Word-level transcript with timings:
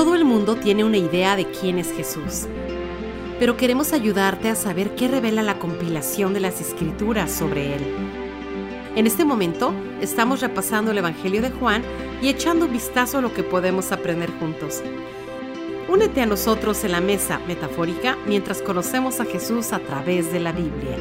Todo 0.00 0.14
el 0.14 0.24
mundo 0.24 0.56
tiene 0.56 0.82
una 0.82 0.96
idea 0.96 1.36
de 1.36 1.44
quién 1.44 1.78
es 1.78 1.92
Jesús, 1.92 2.46
pero 3.38 3.58
queremos 3.58 3.92
ayudarte 3.92 4.48
a 4.48 4.54
saber 4.54 4.94
qué 4.94 5.08
revela 5.08 5.42
la 5.42 5.58
compilación 5.58 6.32
de 6.32 6.40
las 6.40 6.58
escrituras 6.58 7.30
sobre 7.30 7.74
Él. 7.74 7.82
En 8.96 9.06
este 9.06 9.26
momento 9.26 9.74
estamos 10.00 10.40
repasando 10.40 10.90
el 10.90 10.96
Evangelio 10.96 11.42
de 11.42 11.50
Juan 11.50 11.82
y 12.22 12.30
echando 12.30 12.64
un 12.64 12.72
vistazo 12.72 13.18
a 13.18 13.20
lo 13.20 13.34
que 13.34 13.42
podemos 13.42 13.92
aprender 13.92 14.30
juntos. 14.40 14.82
Únete 15.86 16.22
a 16.22 16.26
nosotros 16.26 16.82
en 16.84 16.92
la 16.92 17.02
mesa 17.02 17.38
metafórica 17.46 18.16
mientras 18.26 18.62
conocemos 18.62 19.20
a 19.20 19.26
Jesús 19.26 19.74
a 19.74 19.80
través 19.80 20.32
de 20.32 20.40
la 20.40 20.52
Biblia. 20.52 20.96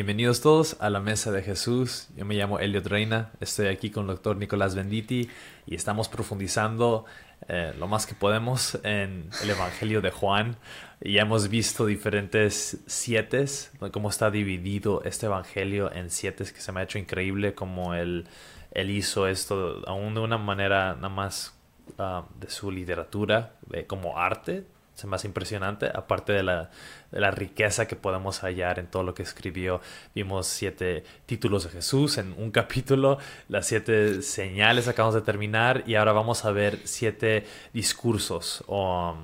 Bienvenidos 0.00 0.40
todos 0.40 0.78
a 0.80 0.88
la 0.88 0.98
Mesa 0.98 1.30
de 1.30 1.42
Jesús. 1.42 2.08
Yo 2.16 2.24
me 2.24 2.34
llamo 2.34 2.58
Elliot 2.58 2.86
Reina, 2.86 3.32
estoy 3.38 3.66
aquí 3.66 3.90
con 3.90 4.04
el 4.04 4.12
doctor 4.12 4.34
Nicolás 4.38 4.74
Benditi 4.74 5.28
y 5.66 5.74
estamos 5.74 6.08
profundizando 6.08 7.04
eh, 7.48 7.74
lo 7.78 7.86
más 7.86 8.06
que 8.06 8.14
podemos 8.14 8.76
en 8.82 9.28
el 9.42 9.50
Evangelio 9.50 10.00
de 10.00 10.10
Juan. 10.10 10.56
Y 11.02 11.18
hemos 11.18 11.50
visto 11.50 11.84
diferentes 11.84 12.78
siete, 12.86 13.44
cómo 13.92 14.08
está 14.08 14.30
dividido 14.30 15.02
este 15.04 15.26
Evangelio 15.26 15.92
en 15.92 16.08
siete, 16.08 16.44
que 16.44 16.62
se 16.62 16.72
me 16.72 16.80
ha 16.80 16.84
hecho 16.84 16.98
increíble 16.98 17.54
cómo 17.54 17.92
él, 17.92 18.26
hizo 18.74 19.26
esto, 19.26 19.82
aún 19.86 20.14
de 20.14 20.20
una 20.20 20.38
manera 20.38 20.94
nada 20.94 21.10
más 21.10 21.54
ah, 21.98 22.24
de 22.40 22.48
su 22.48 22.70
literatura, 22.70 23.52
como 23.86 24.16
arte, 24.16 24.64
más 25.06 25.24
impresionante, 25.24 25.90
aparte 25.92 26.32
de 26.32 26.42
la, 26.42 26.70
de 27.10 27.20
la, 27.20 27.30
riqueza 27.30 27.86
que 27.86 27.96
podemos 27.96 28.40
hallar 28.40 28.78
en 28.78 28.86
todo 28.86 29.02
lo 29.02 29.14
que 29.14 29.22
escribió. 29.22 29.80
Vimos 30.14 30.46
siete 30.46 31.04
títulos 31.26 31.64
de 31.64 31.70
Jesús 31.70 32.18
en 32.18 32.34
un 32.36 32.50
capítulo, 32.50 33.18
las 33.48 33.66
siete 33.66 34.22
señales 34.22 34.88
acabamos 34.88 35.14
de 35.14 35.22
terminar 35.22 35.84
y 35.86 35.94
ahora 35.94 36.12
vamos 36.12 36.44
a 36.44 36.50
ver 36.50 36.78
siete 36.84 37.44
discursos 37.72 38.64
o, 38.66 39.16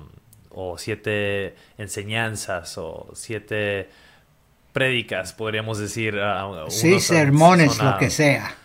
o 0.49 0.77
siete 0.77 1.55
enseñanzas 1.77 2.77
o 2.77 3.09
siete 3.13 3.89
prédicas, 4.73 5.33
podríamos 5.33 5.79
decir. 5.79 6.15
Uh, 6.15 6.69
sí, 6.69 6.99
sermones, 6.99 7.81
lo 7.81 7.97
que 7.97 8.09
sea 8.09 8.55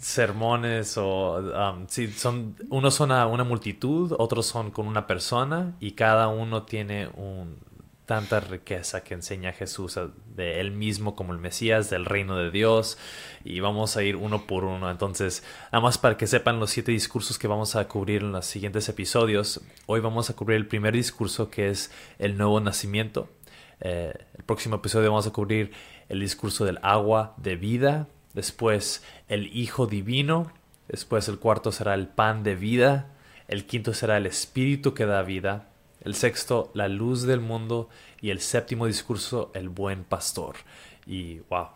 sermones 0.00 0.96
o 0.98 1.38
um, 1.38 1.86
son 2.16 2.56
unos 2.68 2.94
son 2.94 3.12
a 3.12 3.26
una 3.26 3.44
multitud, 3.44 4.14
otros 4.18 4.46
son 4.46 4.70
con 4.70 4.86
una 4.86 5.06
persona 5.06 5.76
y 5.80 5.92
cada 5.92 6.28
uno 6.28 6.64
tiene 6.64 7.08
un, 7.08 7.58
tanta 8.06 8.38
riqueza 8.38 9.02
que 9.02 9.14
enseña 9.14 9.52
Jesús 9.52 9.98
de 10.34 10.60
él 10.60 10.70
mismo 10.70 11.16
como 11.16 11.32
el 11.32 11.40
Mesías 11.40 11.90
del 11.90 12.04
reino 12.04 12.36
de 12.36 12.50
Dios 12.50 12.98
y 13.44 13.58
vamos 13.60 13.96
a 13.96 14.02
ir 14.04 14.16
uno 14.16 14.46
por 14.46 14.64
uno. 14.64 14.90
Entonces 14.90 15.42
nada 15.72 15.82
más 15.82 15.98
para 15.98 16.16
que 16.16 16.26
sepan 16.26 16.60
los 16.60 16.70
siete 16.70 16.92
discursos 16.92 17.38
que 17.38 17.48
vamos 17.48 17.74
a 17.74 17.88
cubrir 17.88 18.22
en 18.22 18.32
los 18.32 18.46
siguientes 18.46 18.88
episodios 18.88 19.60
hoy 19.86 20.00
vamos 20.00 20.30
a 20.30 20.36
cubrir 20.36 20.56
el 20.56 20.68
primer 20.68 20.94
discurso 20.94 21.50
que 21.50 21.68
es 21.68 21.90
el 22.18 22.38
nuevo 22.38 22.60
nacimiento. 22.60 23.28
Eh, 23.80 24.14
el 24.38 24.44
próximo 24.44 24.76
episodio 24.76 25.10
vamos 25.10 25.26
a 25.26 25.32
cubrir 25.32 25.72
el 26.08 26.20
discurso 26.20 26.64
del 26.64 26.78
agua 26.82 27.34
de 27.36 27.56
vida 27.56 28.08
después 28.36 29.02
el 29.28 29.46
Hijo 29.56 29.88
Divino, 29.88 30.52
después 30.86 31.26
el 31.26 31.38
cuarto 31.40 31.72
será 31.72 31.94
el 31.94 32.06
pan 32.06 32.44
de 32.44 32.54
vida, 32.54 33.08
el 33.48 33.66
quinto 33.66 33.92
será 33.94 34.18
el 34.18 34.26
Espíritu 34.26 34.94
que 34.94 35.06
da 35.06 35.22
vida, 35.22 35.70
el 36.02 36.14
sexto 36.14 36.70
la 36.74 36.86
luz 36.86 37.22
del 37.22 37.40
mundo 37.40 37.88
y 38.20 38.30
el 38.30 38.40
séptimo 38.40 38.86
discurso 38.86 39.50
el 39.54 39.68
buen 39.68 40.04
pastor. 40.04 40.56
Y 41.06 41.38
wow, 41.50 41.68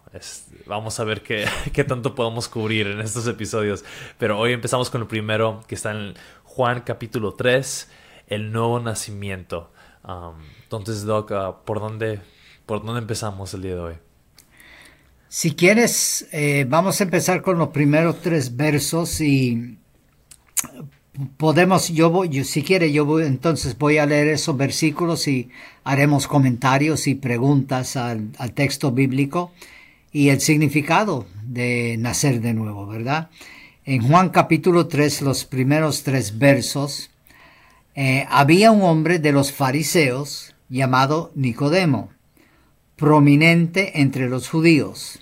vamos 0.67 1.01
a 1.01 1.05
ver 1.05 1.23
qué, 1.23 1.47
qué, 1.73 1.83
tanto 1.85 2.15
podemos 2.15 2.49
cubrir 2.49 2.89
en 2.89 3.01
estos 3.01 3.27
episodios. 3.27 3.85
Pero 4.19 4.39
hoy 4.39 4.53
empezamos 4.53 4.91
con 4.91 5.01
el 5.01 5.07
primero 5.07 5.63
que 5.67 5.77
está 5.77 5.93
en 5.93 6.15
Juan 6.45 6.83
capítulo 6.83 7.35
3, 7.35 7.91
el 8.27 8.53
nuevo 8.53 8.81
nacimiento. 8.81 9.73
Um, 10.05 10.35
entonces, 10.65 11.05
Doc, 11.05 11.31
uh, 11.31 11.65
¿por, 11.65 11.81
dónde, 11.81 12.21
¿por 12.67 12.85
dónde 12.85 13.01
empezamos 13.01 13.55
el 13.55 13.63
día 13.63 13.75
de 13.75 13.81
hoy? 13.81 14.10
Si 15.33 15.53
quieres, 15.53 16.27
eh, 16.33 16.67
vamos 16.69 17.01
a 17.01 17.05
empezar 17.05 17.41
con 17.41 17.57
los 17.57 17.69
primeros 17.69 18.21
tres 18.21 18.57
versos 18.57 19.21
y 19.21 19.79
podemos, 21.37 21.89
yo 21.91 22.11
voy, 22.11 22.43
si 22.43 22.65
quiere, 22.65 22.91
yo 22.91 23.05
voy, 23.05 23.23
entonces 23.27 23.79
voy 23.79 23.99
a 23.99 24.07
leer 24.07 24.27
esos 24.27 24.57
versículos 24.57 25.29
y 25.29 25.49
haremos 25.85 26.27
comentarios 26.27 27.07
y 27.07 27.15
preguntas 27.15 27.95
al, 27.95 28.33
texto 28.55 28.91
bíblico 28.91 29.53
y 30.11 30.31
el 30.31 30.41
significado 30.41 31.27
de 31.45 31.95
nacer 31.97 32.41
de 32.41 32.53
nuevo, 32.53 32.89
¿verdad? 32.89 33.31
En 33.85 34.03
Juan 34.03 34.31
capítulo 34.31 34.89
3, 34.89 35.23
los 35.23 35.45
primeros 35.45 36.03
tres 36.03 36.41
versos, 36.41 37.13
eh, 37.95 38.27
había 38.31 38.73
un 38.73 38.83
hombre 38.83 39.21
de 39.21 39.31
los 39.31 39.53
fariseos 39.53 40.57
llamado 40.69 41.31
Nicodemo 41.37 42.11
prominente 43.01 44.03
entre 44.03 44.29
los 44.29 44.51
judíos. 44.51 45.21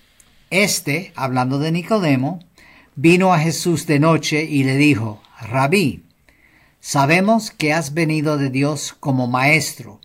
Este, 0.50 1.12
hablando 1.14 1.60
de 1.60 1.70
Nicodemo, 1.70 2.40
vino 2.96 3.32
a 3.32 3.38
Jesús 3.38 3.86
de 3.86 4.00
noche 4.00 4.42
y 4.42 4.64
le 4.64 4.76
dijo, 4.76 5.22
Rabí, 5.40 6.02
sabemos 6.80 7.52
que 7.52 7.72
has 7.72 7.94
venido 7.94 8.36
de 8.36 8.50
Dios 8.50 8.96
como 8.98 9.28
maestro, 9.28 10.00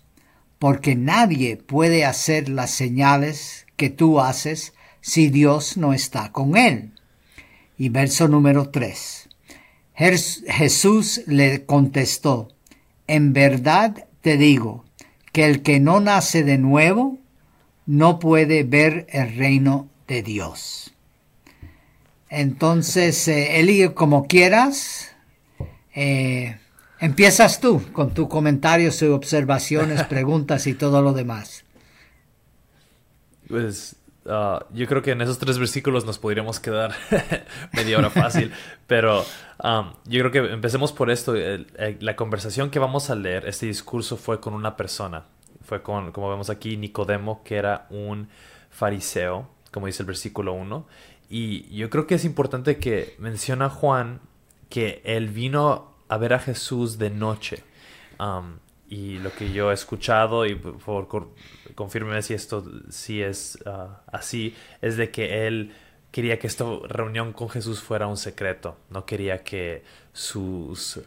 porque 0.60 0.96
nadie 0.96 1.58
puede 1.58 2.06
hacer 2.06 2.48
las 2.48 2.70
señales 2.70 3.66
que 3.76 3.90
tú 3.90 4.22
haces 4.22 4.74
si 5.02 5.30
Dios 5.30 5.76
no 5.76 5.94
está 5.94 6.32
con 6.32 6.56
él. 6.56 6.92
Y 7.76 7.90
verso 7.90 8.28
número 8.28 8.70
3. 8.70 9.30
Jesús 9.96 11.22
le 11.26 11.66
contestó, 11.66 12.50
en 13.08 13.34
verdad 13.34 14.06
te 14.22 14.38
digo 14.38 14.86
que 15.32 15.46
el 15.46 15.64
que 15.64 15.80
no 15.80 16.00
nace 16.02 16.44
de 16.44 16.60
nuevo 16.60 17.23
no 17.86 18.20
puede 18.20 18.64
ver 18.64 19.08
el 19.10 19.36
reino 19.36 19.90
de 20.08 20.24
Dios. 20.24 20.94
Entonces, 22.30 23.28
eh, 23.28 23.60
Eli, 23.60 23.90
como 23.90 24.28
quieras, 24.28 25.16
eh, 25.94 26.58
empiezas 27.00 27.60
tú 27.60 27.84
con 27.94 28.14
tus 28.14 28.28
comentarios 28.28 29.02
y 29.02 29.06
observaciones, 29.06 30.04
preguntas 30.10 30.66
y 30.66 30.74
todo 30.74 31.02
lo 31.02 31.14
demás. 31.14 31.64
Pues 33.48 33.98
uh, 34.26 34.64
yo 34.74 34.88
creo 34.88 35.04
que 35.04 35.12
en 35.12 35.22
esos 35.22 35.38
tres 35.38 35.60
versículos 35.60 36.06
nos 36.06 36.18
podríamos 36.18 36.60
quedar 36.60 36.96
media 37.74 38.00
hora 38.00 38.10
fácil, 38.10 38.52
pero 38.88 39.24
um, 39.64 39.94
yo 40.06 40.28
creo 40.28 40.32
que 40.32 40.54
empecemos 40.54 40.92
por 40.92 41.12
esto. 41.12 41.36
la 42.00 42.16
conversación 42.16 42.72
que 42.72 42.80
vamos 42.80 43.12
a 43.12 43.16
leer, 43.16 43.48
este 43.48 43.68
discurso 43.68 44.18
fue 44.18 44.40
con 44.40 44.56
una 44.56 44.76
persona 44.76 45.26
fue 45.64 45.82
con, 45.82 46.12
como 46.12 46.30
vemos 46.30 46.50
aquí, 46.50 46.78
Nicodemo, 46.78 47.44
que 47.44 47.56
era 47.56 47.88
un 47.90 48.30
fariseo, 48.70 49.48
como 49.72 49.88
dice 49.88 50.04
el 50.04 50.08
versículo 50.08 50.54
1. 50.54 50.86
Y 51.30 51.76
yo 51.76 51.90
creo 51.90 52.06
que 52.06 52.16
es 52.16 52.26
importante 52.26 52.78
que 52.78 53.16
menciona 53.18 53.70
Juan 53.70 54.22
que 54.70 55.02
él 55.04 55.30
vino 55.30 55.94
a 56.08 56.18
ver 56.18 56.34
a 56.34 56.40
Jesús 56.40 56.98
de 56.98 57.10
noche. 57.10 57.64
Um, 58.20 58.60
y 58.88 59.18
lo 59.20 59.34
que 59.34 59.52
yo 59.52 59.72
he 59.72 59.74
escuchado, 59.74 60.46
y 60.46 60.56
por 60.56 60.80
favor 60.80 61.32
confírmeme 61.74 62.22
si 62.22 62.36
esto 62.36 62.64
sí 62.90 63.22
es 63.22 63.58
uh, 63.66 63.94
así, 64.12 64.56
es 64.82 64.98
de 64.98 65.10
que 65.10 65.48
él 65.48 65.74
quería 66.12 66.38
que 66.38 66.46
esta 66.46 66.66
reunión 66.88 67.34
con 67.34 67.50
Jesús 67.50 67.82
fuera 67.82 68.06
un 68.06 68.18
secreto. 68.18 68.78
No 68.92 69.06
quería 69.06 69.44
que 69.44 69.84
sus 70.14 71.02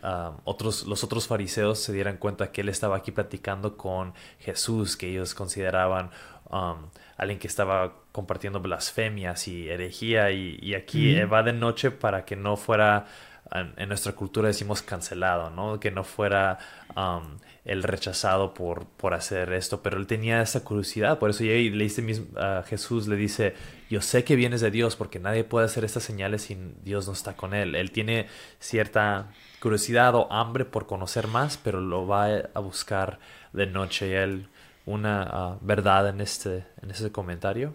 otros, 0.45 0.85
los 0.87 1.05
otros 1.05 1.29
fariseos 1.29 1.79
se 1.79 1.93
dieran 1.93 2.17
cuenta 2.17 2.51
que 2.51 2.63
él 2.63 2.69
estaba 2.69 2.97
aquí 2.97 3.13
platicando 3.13 3.77
con 3.77 4.15
Jesús, 4.41 4.97
que 4.97 5.09
ellos 5.09 5.35
consideraban 5.35 6.11
um, 6.51 6.89
alguien 7.17 7.39
que 7.39 7.47
estaba 7.47 7.95
compartiendo 8.11 8.61
blasfemias 8.61 9.47
y 9.47 9.69
herejía. 9.69 10.33
Y, 10.33 10.75
aquí 10.75 11.21
va 11.23 11.43
de 11.45 11.53
noche 11.53 11.93
para 11.93 12.25
que 12.25 12.35
no 12.35 12.57
fuera, 12.57 13.07
en, 13.53 13.89
nuestra 13.89 14.13
cultura 14.13 14.49
decimos 14.49 14.83
cancelado, 14.83 15.51
¿no? 15.51 15.79
Que 15.79 15.93
no 15.93 16.03
fuera 16.03 16.59
um, 16.97 17.39
el 17.67 17.83
rechazado 17.83 18.55
por, 18.55 18.87
por 18.87 19.13
hacer 19.13 19.53
esto, 19.53 19.83
pero 19.83 19.99
él 19.99 20.07
tenía 20.07 20.41
esa 20.41 20.63
curiosidad, 20.63 21.19
por 21.19 21.31
eso 21.31 21.43
le 21.43 21.71
dice 21.71 22.25
a 22.37 22.63
Jesús, 22.67 23.09
le 23.09 23.17
dice, 23.17 23.55
yo 23.91 24.01
sé 24.01 24.25
que 24.25 24.37
vienes 24.37 24.61
de 24.61 24.71
Dios 24.71 24.95
porque 24.95 25.19
nadie 25.19 25.43
puede 25.43 25.67
hacer 25.67 25.85
estas 25.85 26.05
señales 26.05 26.43
si 26.43 26.57
Dios 26.85 27.07
no 27.07 27.13
está 27.13 27.35
con 27.35 27.55
él. 27.55 27.75
Él 27.75 27.91
tiene 27.91 28.27
cierta 28.61 29.33
curiosidad 29.61 30.15
o 30.15 30.33
hambre 30.33 30.65
por 30.65 30.87
conocer 30.87 31.27
más, 31.27 31.57
pero 31.57 31.81
lo 31.81 32.07
va 32.07 32.29
a 32.55 32.61
buscar 32.61 33.19
de 33.53 33.67
noche. 33.67 34.09
¿Y 34.09 34.13
él 34.13 34.49
una 34.87 35.23
ah, 35.23 35.59
verdad 35.61 36.09
en 36.09 36.21
este, 36.21 36.65
en 36.83 37.11
comentario? 37.11 37.75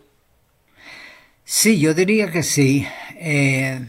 Sí, 1.44 1.80
yo 1.80 1.94
diría 1.94 2.32
que 2.32 2.44
sí. 2.44 2.88
Eh, 3.16 3.86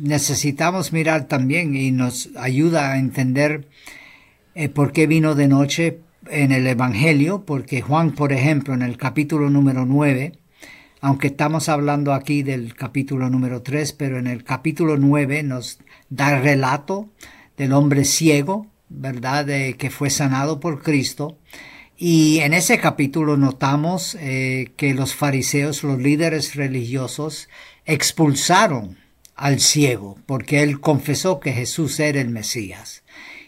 necesitamos 0.00 0.92
mirar 0.92 1.28
también 1.28 1.76
y 1.76 1.90
nos 1.90 2.30
ayuda 2.36 2.92
a 2.92 2.98
entender 2.98 3.68
Eh, 4.54 4.68
¿Por 4.68 4.92
qué 4.92 5.06
vino 5.06 5.34
de 5.34 5.48
noche 5.48 6.00
en 6.28 6.52
el 6.52 6.66
Evangelio? 6.66 7.44
Porque 7.46 7.80
Juan, 7.80 8.12
por 8.12 8.32
ejemplo, 8.34 8.74
en 8.74 8.82
el 8.82 8.98
capítulo 8.98 9.48
número 9.48 9.86
9, 9.86 10.32
aunque 11.00 11.28
estamos 11.28 11.70
hablando 11.70 12.12
aquí 12.12 12.42
del 12.42 12.74
capítulo 12.74 13.30
número 13.30 13.62
3, 13.62 13.94
pero 13.94 14.18
en 14.18 14.26
el 14.26 14.44
capítulo 14.44 14.98
9 14.98 15.42
nos 15.42 15.78
da 16.10 16.38
relato 16.38 17.08
del 17.56 17.72
hombre 17.72 18.04
ciego, 18.04 18.66
¿verdad? 18.90 19.46
De, 19.46 19.74
que 19.78 19.88
fue 19.88 20.10
sanado 20.10 20.60
por 20.60 20.82
Cristo. 20.82 21.38
Y 21.96 22.40
en 22.40 22.52
ese 22.52 22.78
capítulo 22.78 23.38
notamos 23.38 24.16
eh, 24.20 24.72
que 24.76 24.92
los 24.92 25.14
fariseos, 25.14 25.82
los 25.82 25.98
líderes 25.98 26.56
religiosos, 26.56 27.48
expulsaron 27.86 28.98
al 29.34 29.60
ciego 29.60 30.18
porque 30.26 30.62
él 30.62 30.78
confesó 30.78 31.40
que 31.40 31.52
Jesús 31.52 31.98
era 32.00 32.20
el 32.20 32.28
Mesías. 32.28 33.01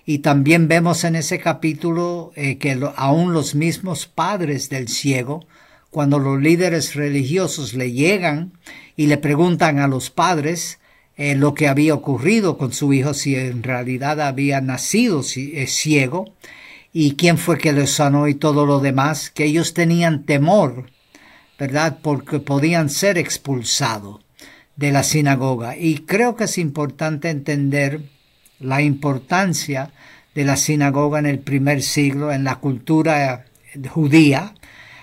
Y 0.06 0.18
también 0.18 0.68
vemos 0.68 1.04
en 1.04 1.16
ese 1.16 1.38
capítulo 1.38 2.32
eh, 2.36 2.58
que 2.58 2.78
aún 2.96 3.32
los 3.32 3.54
mismos 3.54 4.06
padres 4.06 4.68
del 4.68 4.88
ciego, 4.88 5.46
cuando 5.90 6.18
los 6.18 6.40
líderes 6.40 6.94
religiosos 6.94 7.72
le 7.74 7.92
llegan 7.92 8.52
y 8.96 9.06
le 9.06 9.16
preguntan 9.16 9.78
a 9.78 9.88
los 9.88 10.10
padres 10.10 10.78
eh, 11.16 11.36
lo 11.36 11.54
que 11.54 11.68
había 11.68 11.94
ocurrido 11.94 12.58
con 12.58 12.72
su 12.72 12.92
hijo, 12.92 13.14
si 13.14 13.36
en 13.36 13.62
realidad 13.62 14.20
había 14.20 14.60
nacido 14.60 15.22
eh, 15.36 15.66
ciego 15.66 16.34
y 16.92 17.14
quién 17.14 17.38
fue 17.38 17.58
que 17.58 17.72
le 17.72 17.86
sanó 17.86 18.28
y 18.28 18.34
todo 18.34 18.66
lo 18.66 18.80
demás, 18.80 19.30
que 19.30 19.44
ellos 19.44 19.72
tenían 19.72 20.24
temor, 20.24 20.90
¿verdad? 21.58 21.98
Porque 22.02 22.40
podían 22.40 22.90
ser 22.90 23.16
expulsados 23.16 24.20
de 24.76 24.92
la 24.92 25.02
sinagoga. 25.02 25.76
Y 25.76 26.00
creo 26.00 26.36
que 26.36 26.44
es 26.44 26.58
importante 26.58 27.30
entender 27.30 28.02
la 28.60 28.82
importancia 28.82 29.90
de 30.34 30.44
la 30.44 30.56
sinagoga 30.56 31.18
en 31.18 31.26
el 31.26 31.38
primer 31.38 31.82
siglo, 31.82 32.32
en 32.32 32.44
la 32.44 32.56
cultura 32.56 33.46
judía. 33.88 34.54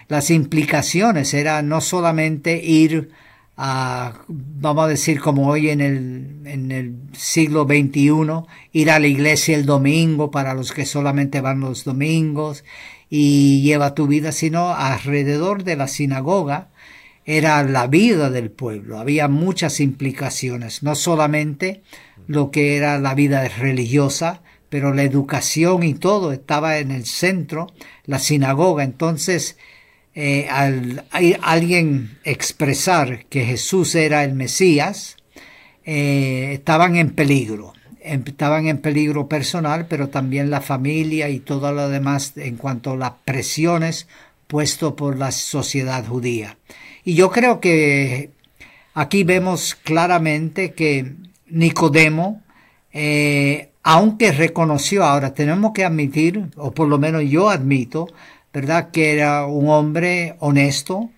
Las 0.07 0.29
implicaciones 0.29 1.33
era 1.33 1.61
no 1.61 1.81
solamente 1.81 2.63
ir 2.63 3.11
a, 3.57 4.13
vamos 4.27 4.85
a 4.85 4.87
decir 4.87 5.19
como 5.19 5.47
hoy 5.47 5.69
en 5.69 5.81
el, 5.81 6.41
en 6.45 6.71
el 6.71 6.95
siglo 7.13 7.65
XXI, 7.65 8.45
ir 8.73 8.91
a 8.91 8.99
la 8.99 9.07
iglesia 9.07 9.55
el 9.55 9.65
domingo 9.65 10.31
para 10.31 10.53
los 10.53 10.71
que 10.71 10.85
solamente 10.85 11.41
van 11.41 11.59
los 11.59 11.83
domingos 11.83 12.63
y 13.09 13.61
lleva 13.61 13.93
tu 13.93 14.07
vida, 14.07 14.31
sino 14.31 14.73
alrededor 14.73 15.63
de 15.63 15.75
la 15.75 15.87
sinagoga 15.87 16.69
era 17.25 17.63
la 17.63 17.87
vida 17.87 18.29
del 18.29 18.51
pueblo. 18.51 18.99
Había 18.99 19.27
muchas 19.27 19.79
implicaciones, 19.79 20.81
no 20.81 20.95
solamente 20.95 21.83
lo 22.27 22.51
que 22.51 22.77
era 22.77 22.99
la 22.99 23.15
vida 23.15 23.47
religiosa, 23.47 24.41
pero 24.69 24.93
la 24.93 25.03
educación 25.03 25.83
y 25.83 25.93
todo 25.93 26.31
estaba 26.31 26.77
en 26.77 26.91
el 26.91 27.05
centro, 27.05 27.67
la 28.05 28.19
sinagoga. 28.19 28.83
Entonces, 28.83 29.57
eh, 30.13 30.47
al 30.49 31.05
alguien 31.41 32.17
expresar 32.23 33.25
que 33.25 33.45
Jesús 33.45 33.95
era 33.95 34.23
el 34.23 34.33
Mesías, 34.33 35.17
eh, 35.85 36.51
estaban 36.53 36.95
en 36.95 37.11
peligro. 37.11 37.73
Estaban 38.01 38.67
en 38.67 38.79
peligro 38.79 39.27
personal, 39.27 39.85
pero 39.87 40.09
también 40.09 40.49
la 40.49 40.61
familia 40.61 41.29
y 41.29 41.39
todo 41.39 41.71
lo 41.71 41.87
demás 41.89 42.33
en 42.35 42.57
cuanto 42.57 42.91
a 42.91 42.97
las 42.97 43.11
presiones 43.25 44.07
puesto 44.47 44.95
por 44.95 45.17
la 45.17 45.31
sociedad 45.31 46.05
judía. 46.05 46.57
Y 47.03 47.13
yo 47.13 47.31
creo 47.31 47.59
que 47.59 48.31
aquí 48.93 49.23
vemos 49.23 49.75
claramente 49.75 50.73
que 50.73 51.13
Nicodemo, 51.51 52.41
eh, 52.93 53.71
aunque 53.83 54.31
reconoció, 54.31 55.03
ahora 55.03 55.33
tenemos 55.33 55.71
que 55.73 55.85
admitir, 55.85 56.49
o 56.55 56.71
por 56.71 56.87
lo 56.87 56.97
menos 56.99 57.23
yo 57.23 57.49
admito, 57.49 58.07
¿verdad? 58.53 58.91
Que 58.91 59.13
era 59.13 59.45
un 59.45 59.69
hombre 59.69 60.35
honesto, 60.39 61.09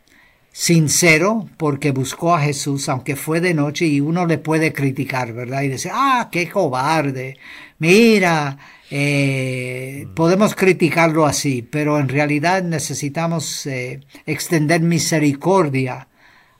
sincero, 0.52 1.50
porque 1.58 1.92
buscó 1.92 2.36
a 2.36 2.42
Jesús, 2.42 2.88
aunque 2.88 3.16
fue 3.16 3.42
de 3.42 3.54
noche, 3.54 3.86
y 3.86 4.00
uno 4.00 4.26
le 4.26 4.38
puede 4.38 4.72
criticar, 4.72 5.34
¿verdad? 5.34 5.64
Y 5.64 5.70
decir, 5.70 5.92
ah, 5.94 6.30
qué 6.32 6.50
cobarde, 6.50 7.38
mira, 7.80 8.58
eh, 8.92 10.08
podemos 10.16 10.56
criticarlo 10.56 11.26
así, 11.26 11.64
pero 11.64 12.00
en 12.00 12.08
realidad 12.08 12.64
necesitamos 12.64 13.66
eh, 13.66 14.02
extender 14.26 14.82
misericordia 14.82 16.08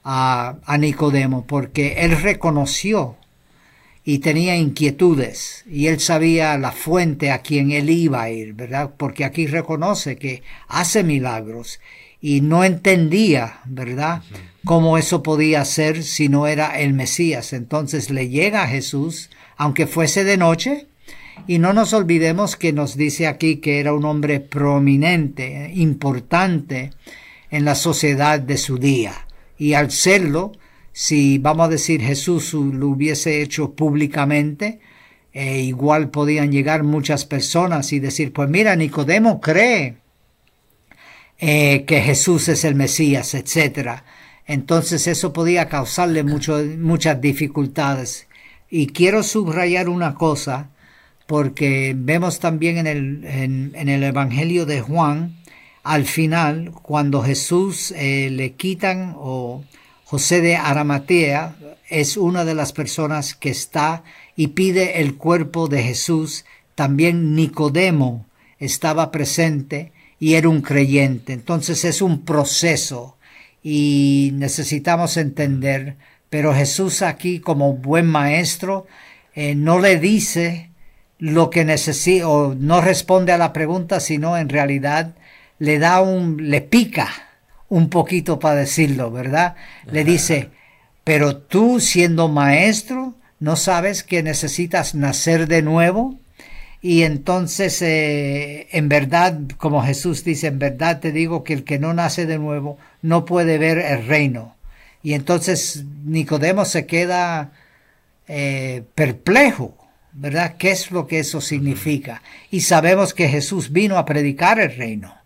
a, 0.04 0.58
a 0.66 0.78
Nicodemo, 0.78 1.46
porque 1.46 1.94
él 2.00 2.20
reconoció 2.20 3.18
y 4.06 4.20
tenía 4.20 4.58
inquietudes 4.58 5.64
y 5.70 5.88
él 5.88 6.00
sabía 6.00 6.58
la 6.58 6.72
fuente 6.72 7.32
a 7.32 7.40
quien 7.40 7.72
él 7.72 7.90
iba 7.90 8.22
a 8.22 8.30
ir, 8.30 8.54
¿verdad? 8.54 8.92
Porque 8.98 9.24
aquí 9.24 9.48
reconoce 9.48 10.18
que 10.18 10.44
hace 10.68 11.04
milagros 11.04 11.80
y 12.20 12.42
no 12.42 12.64
entendía, 12.64 13.60
¿verdad? 13.66 14.22
Cómo 14.66 14.98
eso 14.98 15.24
podía 15.24 15.64
ser 15.66 16.04
si 16.04 16.30
no 16.30 16.48
era 16.48 16.80
el 16.80 16.94
Mesías. 16.94 17.54
Entonces 17.54 18.10
le 18.10 18.30
llega 18.30 18.64
a 18.64 18.68
Jesús, 18.68 19.30
aunque 19.58 19.88
fuese 19.88 20.24
de 20.24 20.38
noche, 20.38 20.88
y 21.48 21.60
no 21.60 21.74
nos 21.74 21.94
olvidemos 21.94 22.56
que 22.56 22.72
nos 22.72 22.96
dice 22.96 23.28
aquí 23.28 23.58
que 23.58 23.80
era 23.80 23.94
un 23.94 24.06
hombre 24.06 24.40
prominente, 24.40 25.72
importante 25.76 26.92
en 27.52 27.66
la 27.66 27.76
sociedad 27.76 28.40
de 28.40 28.58
su 28.58 28.78
día. 28.78 29.28
Y 29.58 29.74
al 29.74 29.92
serlo, 29.92 30.54
si 30.94 31.40
vamos 31.40 31.66
a 31.66 31.70
decir 31.70 32.02
Jesús 32.02 32.54
lo 32.54 32.90
hubiese 32.90 33.42
hecho 33.42 33.74
públicamente, 33.74 34.80
eh, 35.34 35.62
igual 35.62 36.12
podían 36.12 36.52
llegar 36.52 36.84
muchas 36.84 37.26
personas 37.26 37.92
y 37.92 38.00
decir, 38.00 38.32
pues 38.32 38.48
mira, 38.48 38.76
Nicodemo 38.76 39.42
cree 39.42 39.98
eh, 41.40 41.84
que 41.86 42.02
Jesús 42.02 42.48
es 42.48 42.64
el 42.64 42.76
Mesías, 42.76 43.34
etc. 43.34 44.04
Entonces 44.46 45.08
eso 45.08 45.34
podía 45.34 45.68
causarle 45.68 46.24
mucho, 46.24 46.64
muchas 46.78 47.20
dificultades. 47.20 48.28
Y 48.70 48.88
quiero 48.88 49.24
subrayar 49.24 49.90
una 49.90 50.14
cosa, 50.14 50.70
porque 51.26 51.96
vemos 51.98 52.40
también 52.40 52.78
en 52.78 52.88
el, 52.88 53.26
en, 53.26 53.90
el 53.90 54.04
Evangelio 54.04 54.68
de 54.68 54.82
Juan, 54.82 55.36
al 55.84 56.06
final, 56.06 56.72
cuando 56.84 57.24
Jesús 57.24 57.92
eh, 57.98 58.30
le 58.32 58.54
quitan 58.54 59.16
o 59.18 59.64
José 60.14 60.42
de 60.42 60.58
Aramatea 60.58 61.56
es 61.90 62.18
una 62.18 62.46
de 62.46 62.54
las 62.54 62.72
personas 62.72 63.34
que 63.34 63.50
está 63.50 64.04
y 64.36 64.50
pide 64.50 65.02
el 65.02 65.16
cuerpo 65.18 65.68
de 65.68 65.82
Jesús. 65.82 66.46
También 66.76 67.34
Nicodemo 67.34 68.28
estaba 68.60 69.10
presente 69.10 69.92
y 70.20 70.36
era 70.36 70.50
un 70.50 70.62
creyente. 70.62 71.34
Entonces 71.34 71.84
es 71.84 72.04
un 72.04 72.26
proceso 72.26 73.18
y 73.64 74.30
necesitamos 74.36 75.18
entender, 75.18 75.96
pero 76.30 76.54
Jesús 76.54 77.02
aquí 77.02 77.40
como 77.40 77.74
buen 77.74 78.06
maestro 78.06 78.86
eh, 79.34 79.56
no 79.56 79.80
le 79.80 79.98
dice 79.98 80.70
lo 81.18 81.50
que 81.50 81.66
necesita 81.66 82.30
o 82.30 82.54
no 82.54 82.82
responde 82.82 83.32
a 83.32 83.40
la 83.40 83.52
pregunta, 83.52 84.00
sino 84.00 84.38
en 84.38 84.50
realidad 84.50 85.16
le 85.58 85.80
da 85.80 86.02
un, 86.02 86.52
le 86.52 86.62
pica 86.62 87.33
un 87.74 87.90
poquito 87.90 88.38
para 88.38 88.58
decirlo, 88.58 89.10
¿verdad? 89.10 89.56
Le 89.92 90.04
dice, 90.04 90.52
pero 91.04 91.38
tú 91.38 91.80
siendo 91.80 92.28
maestro, 92.28 93.16
¿no 93.40 93.56
sabes 93.56 94.04
que 94.04 94.22
necesitas 94.22 94.94
nacer 94.94 95.48
de 95.48 95.64
nuevo? 95.64 96.20
Y 96.84 97.02
entonces, 97.02 97.82
eh, 97.82 98.68
en 98.74 98.90
verdad, 98.90 99.40
como 99.58 99.82
Jesús 99.82 100.24
dice, 100.24 100.48
en 100.48 100.60
verdad 100.60 101.00
te 101.00 101.12
digo 101.12 101.44
que 101.44 101.54
el 101.54 101.64
que 101.64 101.80
no 101.80 101.96
nace 101.96 102.28
de 102.28 102.38
nuevo 102.38 102.78
no 103.02 103.26
puede 103.26 103.58
ver 103.58 103.80
el 103.80 104.06
reino. 104.06 104.56
Y 105.02 105.16
entonces 105.16 105.84
Nicodemo 106.06 106.66
se 106.66 106.86
queda 106.86 107.54
eh, 108.28 108.84
perplejo 108.94 109.76
¿verdad? 110.16 110.58
¿Qué 110.60 110.70
es 110.70 110.92
lo 110.92 111.08
que 111.08 111.18
eso 111.18 111.42
significa? 111.42 112.22
Y 112.52 112.62
sabemos 112.62 113.16
que 113.16 113.28
Jesús 113.30 113.72
vino 113.72 113.98
a 113.98 114.06
predicar 114.06 114.60
el 114.60 114.76
reino 114.76 115.23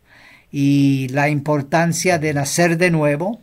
y 0.52 1.08
la 1.10 1.30
importancia 1.30 2.20
de 2.20 2.34
nacer 2.34 2.78
de 2.78 2.92
nuevo, 2.92 3.42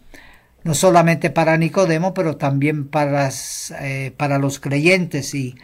no 0.62 0.74
solamente 0.74 1.28
para 1.28 1.58
Nicodemo, 1.58 2.14
pero 2.14 2.36
también 2.36 2.88
para, 2.88 3.30
eh, 3.80 4.12
para 4.16 4.38
los 4.38 4.60
creyentes. 4.60 5.34
Y, 5.34 5.56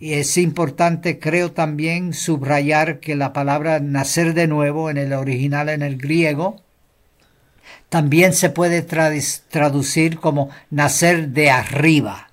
es 0.00 0.38
importante, 0.38 1.18
creo 1.18 1.52
también, 1.52 2.14
subrayar 2.14 3.00
que 3.00 3.14
la 3.14 3.34
palabra 3.34 3.80
nacer 3.80 4.32
de 4.32 4.46
nuevo 4.46 4.88
en 4.88 4.96
el 4.96 5.12
original, 5.12 5.68
en 5.68 5.82
el 5.82 5.98
griego, 5.98 6.62
también 7.90 8.32
se 8.32 8.48
puede 8.48 8.82
traducir 8.82 10.18
como 10.18 10.48
nacer 10.70 11.28
de 11.28 11.50
arriba 11.50 12.26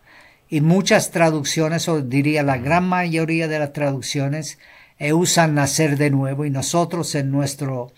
y 0.53 0.61
muchas 0.61 1.09
traducciones, 1.09 1.89
o 1.89 2.01
diría 2.01 2.43
la 2.43 2.57
gran 2.57 2.87
mayoría 2.87 3.47
de 3.47 3.57
las 3.57 3.73
traducciones, 3.73 4.59
eh, 4.99 5.11
usan 5.11 5.55
nacer 5.55 5.97
de 5.97 6.11
nuevo 6.11 6.45
y 6.45 6.51
nosotros 6.51 7.15
en 7.15 7.31
nuestro 7.31 7.91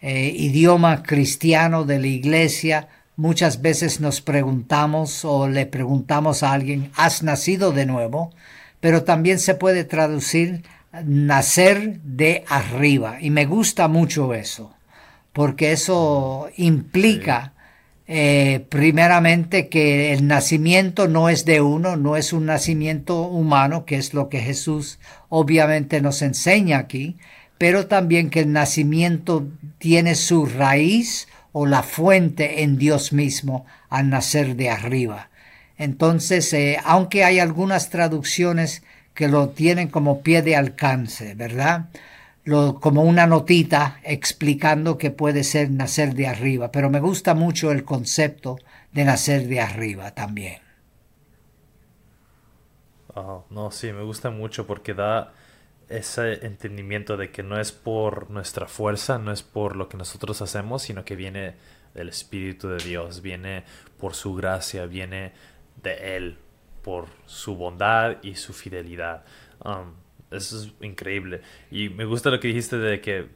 eh, 0.00 0.32
idioma 0.34 1.02
cristiano 1.02 1.84
de 1.84 1.98
la 1.98 2.06
iglesia 2.06 2.88
muchas 3.20 3.60
veces 3.60 4.00
nos 4.00 4.22
preguntamos 4.22 5.26
o 5.26 5.46
le 5.46 5.66
preguntamos 5.66 6.42
a 6.42 6.52
alguien, 6.52 6.90
¿has 6.96 7.22
nacido 7.22 7.70
de 7.70 7.84
nuevo? 7.84 8.32
Pero 8.80 9.04
también 9.04 9.38
se 9.38 9.54
puede 9.54 9.84
traducir, 9.84 10.64
nacer 11.04 12.00
de 12.00 12.44
arriba. 12.48 13.18
Y 13.20 13.28
me 13.28 13.44
gusta 13.44 13.88
mucho 13.88 14.32
eso, 14.32 14.74
porque 15.34 15.72
eso 15.72 16.48
implica 16.56 17.52
eh, 18.08 18.66
primeramente 18.70 19.68
que 19.68 20.14
el 20.14 20.26
nacimiento 20.26 21.06
no 21.06 21.28
es 21.28 21.44
de 21.44 21.60
uno, 21.60 21.96
no 21.96 22.16
es 22.16 22.32
un 22.32 22.46
nacimiento 22.46 23.22
humano, 23.22 23.84
que 23.84 23.96
es 23.96 24.14
lo 24.14 24.30
que 24.30 24.40
Jesús 24.40 24.98
obviamente 25.28 26.00
nos 26.00 26.22
enseña 26.22 26.78
aquí, 26.78 27.18
pero 27.60 27.88
también 27.88 28.30
que 28.30 28.40
el 28.40 28.52
nacimiento 28.52 29.46
tiene 29.76 30.14
su 30.14 30.46
raíz 30.46 31.28
o 31.52 31.66
la 31.66 31.82
fuente 31.82 32.62
en 32.62 32.78
Dios 32.78 33.12
mismo 33.12 33.66
al 33.90 34.08
nacer 34.08 34.56
de 34.56 34.70
arriba. 34.70 35.28
Entonces, 35.76 36.50
eh, 36.54 36.78
aunque 36.82 37.22
hay 37.22 37.38
algunas 37.38 37.90
traducciones 37.90 38.82
que 39.12 39.28
lo 39.28 39.50
tienen 39.50 39.88
como 39.88 40.22
pie 40.22 40.40
de 40.40 40.56
alcance, 40.56 41.34
¿verdad? 41.34 41.90
Como 42.46 43.02
una 43.02 43.26
notita 43.26 44.00
explicando 44.04 44.96
que 44.96 45.10
puede 45.10 45.44
ser 45.44 45.70
nacer 45.70 46.14
de 46.14 46.28
arriba, 46.28 46.72
pero 46.72 46.88
me 46.88 47.00
gusta 47.00 47.34
mucho 47.34 47.72
el 47.72 47.84
concepto 47.84 48.56
de 48.92 49.04
nacer 49.04 49.48
de 49.48 49.60
arriba 49.60 50.12
también. 50.12 50.60
no, 53.50 53.70
sí, 53.70 53.92
me 53.92 54.02
gusta 54.02 54.30
mucho 54.30 54.66
porque 54.66 54.94
da 54.94 55.34
ese 55.90 56.46
entendimiento 56.46 57.16
de 57.16 57.30
que 57.30 57.42
no 57.42 57.60
es 57.60 57.72
por 57.72 58.30
nuestra 58.30 58.66
fuerza, 58.66 59.18
no 59.18 59.32
es 59.32 59.42
por 59.42 59.76
lo 59.76 59.88
que 59.88 59.96
nosotros 59.96 60.40
hacemos, 60.40 60.82
sino 60.82 61.04
que 61.04 61.16
viene 61.16 61.56
del 61.94 62.08
Espíritu 62.08 62.68
de 62.68 62.78
Dios, 62.78 63.20
viene 63.20 63.64
por 63.98 64.14
su 64.14 64.34
gracia, 64.34 64.86
viene 64.86 65.32
de 65.82 66.16
Él, 66.16 66.38
por 66.82 67.08
su 67.26 67.56
bondad 67.56 68.18
y 68.22 68.36
su 68.36 68.52
fidelidad. 68.52 69.24
Um, 69.64 69.94
eso 70.30 70.62
es 70.62 70.72
increíble. 70.80 71.42
Y 71.70 71.88
me 71.88 72.04
gusta 72.04 72.30
lo 72.30 72.38
que 72.38 72.48
dijiste 72.48 72.78
de 72.78 73.00
que 73.00 73.28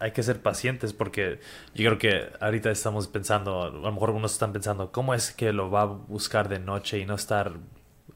hay 0.00 0.10
que 0.10 0.24
ser 0.24 0.42
pacientes 0.42 0.92
porque 0.92 1.38
yo 1.74 1.88
creo 1.88 1.98
que 1.98 2.30
ahorita 2.40 2.72
estamos 2.72 3.06
pensando, 3.06 3.62
a 3.62 3.70
lo 3.70 3.92
mejor 3.92 4.08
algunos 4.08 4.32
están 4.32 4.52
pensando, 4.52 4.90
¿cómo 4.90 5.14
es 5.14 5.30
que 5.30 5.52
lo 5.52 5.70
va 5.70 5.82
a 5.82 5.86
buscar 5.86 6.48
de 6.48 6.58
noche 6.58 6.98
y 6.98 7.04
no 7.04 7.14
estar 7.14 7.52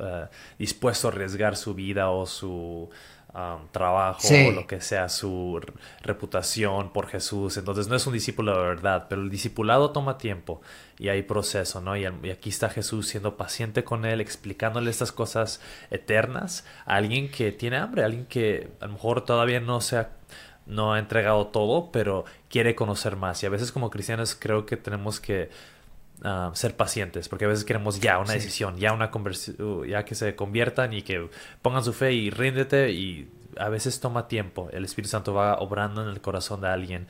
uh, 0.00 0.26
dispuesto 0.58 1.06
a 1.06 1.12
arriesgar 1.12 1.56
su 1.56 1.74
vida 1.74 2.10
o 2.10 2.26
su 2.26 2.90
Um, 3.36 3.68
trabajo 3.70 4.26
o 4.26 4.50
lo 4.50 4.66
que 4.66 4.80
sea, 4.80 5.10
su 5.10 5.60
reputación 6.00 6.90
por 6.90 7.06
Jesús. 7.06 7.58
Entonces 7.58 7.86
no 7.86 7.94
es 7.94 8.06
un 8.06 8.14
discípulo 8.14 8.56
de 8.56 8.66
verdad, 8.66 9.08
pero 9.10 9.20
el 9.20 9.28
discipulado 9.28 9.90
toma 9.90 10.16
tiempo 10.16 10.62
y 10.98 11.10
hay 11.10 11.20
proceso, 11.20 11.82
¿no? 11.82 11.98
Y, 11.98 12.06
aquí 12.06 12.48
está 12.48 12.70
Jesús 12.70 13.08
siendo 13.08 13.36
paciente 13.36 13.84
con 13.84 14.06
él, 14.06 14.22
explicándole 14.22 14.90
estas 14.90 15.12
cosas 15.12 15.60
eternas 15.90 16.64
a 16.86 16.96
alguien 16.96 17.30
que 17.30 17.52
tiene 17.52 17.76
hambre, 17.76 18.04
alguien 18.04 18.24
que 18.24 18.70
a 18.80 18.86
lo 18.86 18.94
mejor 18.94 19.26
todavía 19.26 19.60
no 19.60 19.82
se 19.82 19.98
ha 19.98 20.08
no 20.64 20.94
ha 20.94 20.98
entregado 20.98 21.48
todo, 21.48 21.92
pero 21.92 22.24
quiere 22.48 22.74
conocer 22.74 23.16
más. 23.16 23.42
Y 23.42 23.46
a 23.46 23.50
veces 23.50 23.70
como 23.70 23.90
cristianos 23.90 24.34
creo 24.34 24.64
que 24.64 24.78
tenemos 24.78 25.20
que 25.20 25.50
Ah, 26.22 26.50
ser 26.54 26.74
pacientes, 26.76 27.28
porque 27.28 27.44
a 27.44 27.48
veces 27.48 27.64
queremos 27.66 28.00
ya 28.00 28.18
una 28.18 28.32
decisión, 28.32 28.78
ya 28.78 28.94
una 28.94 29.10
conversión, 29.10 29.60
uh, 29.60 29.84
ya 29.84 30.06
que 30.06 30.14
se 30.14 30.34
conviertan 30.34 30.94
y 30.94 31.02
que 31.02 31.28
pongan 31.60 31.84
su 31.84 31.92
fe 31.92 32.14
y 32.14 32.30
ríndete 32.30 32.90
y 32.90 33.28
a 33.58 33.68
veces 33.68 34.00
toma 34.00 34.26
tiempo. 34.26 34.70
El 34.72 34.86
Espíritu 34.86 35.10
Santo 35.10 35.34
va 35.34 35.58
obrando 35.58 36.02
en 36.02 36.08
el 36.08 36.22
corazón 36.22 36.62
de 36.62 36.68
alguien. 36.68 37.06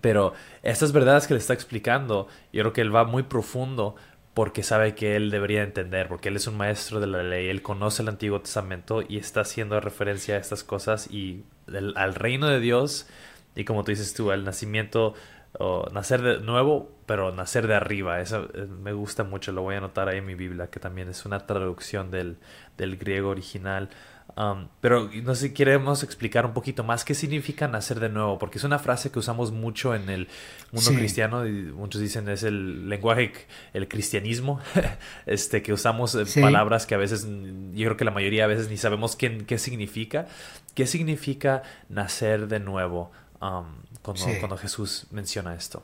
Pero 0.00 0.32
estas 0.62 0.92
verdades 0.92 1.26
que 1.26 1.34
le 1.34 1.40
está 1.40 1.52
explicando, 1.52 2.26
yo 2.52 2.62
creo 2.62 2.72
que 2.72 2.80
él 2.80 2.94
va 2.94 3.04
muy 3.04 3.24
profundo 3.24 3.96
porque 4.32 4.62
sabe 4.62 4.94
que 4.94 5.16
él 5.16 5.30
debería 5.30 5.62
entender, 5.62 6.08
porque 6.08 6.30
él 6.30 6.36
es 6.36 6.46
un 6.46 6.56
maestro 6.56 7.00
de 7.00 7.06
la 7.06 7.22
ley, 7.22 7.48
él 7.48 7.60
conoce 7.60 8.02
el 8.02 8.08
Antiguo 8.08 8.40
Testamento 8.40 9.02
y 9.06 9.18
está 9.18 9.42
haciendo 9.42 9.78
referencia 9.78 10.36
a 10.36 10.38
estas 10.38 10.64
cosas 10.64 11.10
y 11.10 11.44
al 11.68 12.14
reino 12.14 12.48
de 12.48 12.60
Dios 12.60 13.06
y 13.54 13.64
como 13.64 13.84
tú 13.84 13.90
dices 13.90 14.14
tú, 14.14 14.30
al 14.30 14.44
nacimiento 14.44 15.14
o 15.58 15.88
nacer 15.92 16.22
de 16.22 16.40
nuevo, 16.40 16.90
pero 17.06 17.32
nacer 17.32 17.66
de 17.66 17.74
arriba. 17.74 18.20
Eso 18.20 18.48
eh, 18.54 18.66
me 18.66 18.92
gusta 18.92 19.24
mucho, 19.24 19.52
lo 19.52 19.62
voy 19.62 19.74
a 19.74 19.78
anotar 19.78 20.08
ahí 20.08 20.18
en 20.18 20.26
mi 20.26 20.34
Biblia, 20.34 20.68
que 20.70 20.80
también 20.80 21.08
es 21.08 21.24
una 21.26 21.46
traducción 21.46 22.10
del, 22.10 22.38
del 22.76 22.96
griego 22.96 23.30
original. 23.30 23.90
Um, 24.36 24.68
pero 24.80 25.10
no 25.24 25.34
sé 25.34 25.48
si 25.48 25.54
queremos 25.54 26.04
explicar 26.04 26.46
un 26.46 26.52
poquito 26.52 26.84
más 26.84 27.04
qué 27.04 27.14
significa 27.14 27.66
nacer 27.66 27.98
de 27.98 28.08
nuevo, 28.08 28.38
porque 28.38 28.58
es 28.58 28.64
una 28.64 28.78
frase 28.78 29.10
que 29.10 29.18
usamos 29.18 29.50
mucho 29.50 29.94
en 29.94 30.08
el 30.08 30.28
mundo 30.70 30.92
cristiano 30.92 31.46
y 31.46 31.50
muchos 31.50 32.00
dicen 32.00 32.28
es 32.28 32.44
el 32.44 32.88
lenguaje, 32.88 33.32
el 33.72 33.88
cristianismo, 33.88 34.60
este 35.26 35.62
que 35.62 35.72
usamos 35.72 36.14
eh, 36.14 36.24
palabras 36.40 36.86
que 36.86 36.94
a 36.94 36.98
veces, 36.98 37.26
yo 37.28 37.86
creo 37.86 37.96
que 37.96 38.04
la 38.04 38.12
mayoría 38.12 38.44
a 38.44 38.46
veces 38.46 38.70
ni 38.70 38.76
sabemos 38.76 39.16
qué, 39.16 39.44
qué 39.46 39.58
significa. 39.58 40.28
¿Qué 40.74 40.86
significa 40.86 41.62
nacer 41.88 42.46
de 42.46 42.60
nuevo? 42.60 43.10
Um, 43.40 43.64
cuando, 44.02 44.56
Jesús 44.56 45.06
menciona 45.10 45.54
esto? 45.54 45.82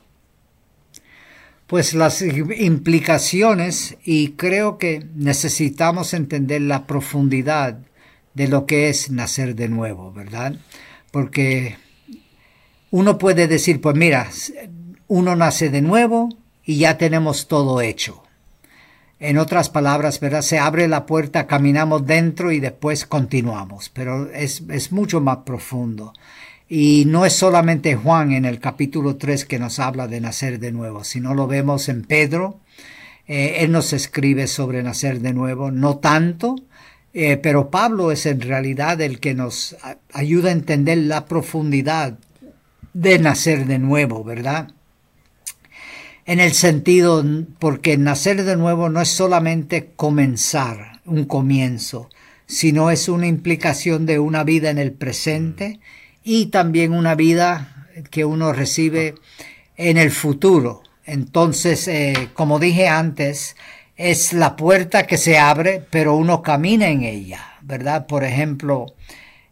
Pues 1.67 1.93
las 1.93 2.21
implicaciones 2.21 3.97
y 4.03 4.31
creo 4.31 4.77
que 4.77 5.05
necesitamos 5.15 6.13
entender 6.13 6.61
la 6.61 6.87
profundidad 6.87 7.79
de 8.33 8.47
lo 8.47 8.65
que 8.65 8.89
es 8.89 9.11
nacer 9.11 9.55
de 9.55 9.67
nuevo, 9.67 10.13
¿verdad? 10.13 10.55
Porque 11.11 11.77
uno 12.91 13.17
puede 13.17 13.47
decir, 13.47 13.81
pues 13.81 13.95
mira, 13.95 14.29
uno 15.07 15.35
nace 15.35 15.69
de 15.69 15.81
nuevo 15.81 16.29
y 16.63 16.77
ya 16.77 16.97
tenemos 16.97 17.47
todo 17.47 17.81
hecho. 17.81 18.23
En 19.19 19.37
otras 19.37 19.69
palabras, 19.69 20.19
¿verdad? 20.19 20.41
Se 20.41 20.59
abre 20.59 20.87
la 20.87 21.05
puerta, 21.05 21.47
caminamos 21.47 22.05
dentro 22.05 22.51
y 22.51 22.59
después 22.59 23.05
continuamos, 23.05 23.89
pero 23.89 24.31
es, 24.31 24.63
es 24.69 24.91
mucho 24.91 25.19
más 25.19 25.37
profundo. 25.37 26.13
Y 26.69 27.05
no 27.05 27.25
es 27.25 27.33
solamente 27.33 27.95
Juan 27.95 28.33
en 28.33 28.43
el 28.43 28.59
capítulo 28.59 29.15
3 29.15 29.45
que 29.45 29.57
nos 29.57 29.79
habla 29.79 30.07
de 30.07 30.19
nacer 30.19 30.59
de 30.59 30.73
nuevo, 30.73 31.05
sino 31.05 31.33
lo 31.33 31.47
vemos 31.47 31.87
en 31.87 32.03
Pedro. 32.03 32.59
Eh, 33.25 33.57
él 33.59 33.71
nos 33.71 33.93
escribe 33.93 34.47
sobre 34.47 34.83
nacer 34.83 35.21
de 35.21 35.33
nuevo, 35.33 35.71
no 35.71 35.97
tanto, 35.97 36.55
eh, 37.13 37.37
pero 37.37 37.69
Pablo 37.69 38.11
es 38.11 38.25
en 38.25 38.41
realidad 38.41 38.99
el 38.99 39.19
que 39.21 39.33
nos 39.33 39.77
ayuda 40.11 40.49
a 40.49 40.53
entender 40.53 40.97
la 40.97 41.25
profundidad 41.25 42.19
de 42.93 43.19
nacer 43.19 43.65
de 43.65 43.79
nuevo, 43.79 44.25
¿verdad? 44.25 44.71
En 46.25 46.41
el 46.41 46.51
sentido, 46.51 47.23
porque 47.59 47.97
nacer 47.97 48.43
de 48.43 48.57
nuevo 48.57 48.89
no 48.89 49.01
es 49.01 49.09
solamente 49.09 49.91
comenzar, 49.95 50.99
un 51.05 51.23
comienzo, 51.23 52.09
sino 52.45 52.91
es 52.91 53.07
una 53.07 53.27
implicación 53.27 54.05
de 54.05 54.19
una 54.19 54.43
vida 54.43 54.69
en 54.69 54.77
el 54.77 54.91
presente 54.91 55.79
y 56.29 56.47
también 56.47 56.91
una 56.91 57.15
vida 57.15 57.87
que 58.11 58.25
uno 58.25 58.51
recibe 58.51 59.15
en 59.77 59.95
el 59.95 60.11
futuro. 60.11 60.83
Entonces, 61.05 61.87
eh, 61.87 62.27
como 62.33 62.59
dije 62.59 62.89
antes, 62.89 63.55
es 63.95 64.33
la 64.33 64.57
puerta 64.57 65.07
que 65.07 65.17
se 65.17 65.37
abre, 65.37 65.81
pero 65.89 66.17
uno 66.17 66.41
camina 66.41 66.89
en 66.89 67.03
ella, 67.03 67.39
¿verdad? 67.61 68.07
Por 68.07 68.25
ejemplo, 68.25 68.87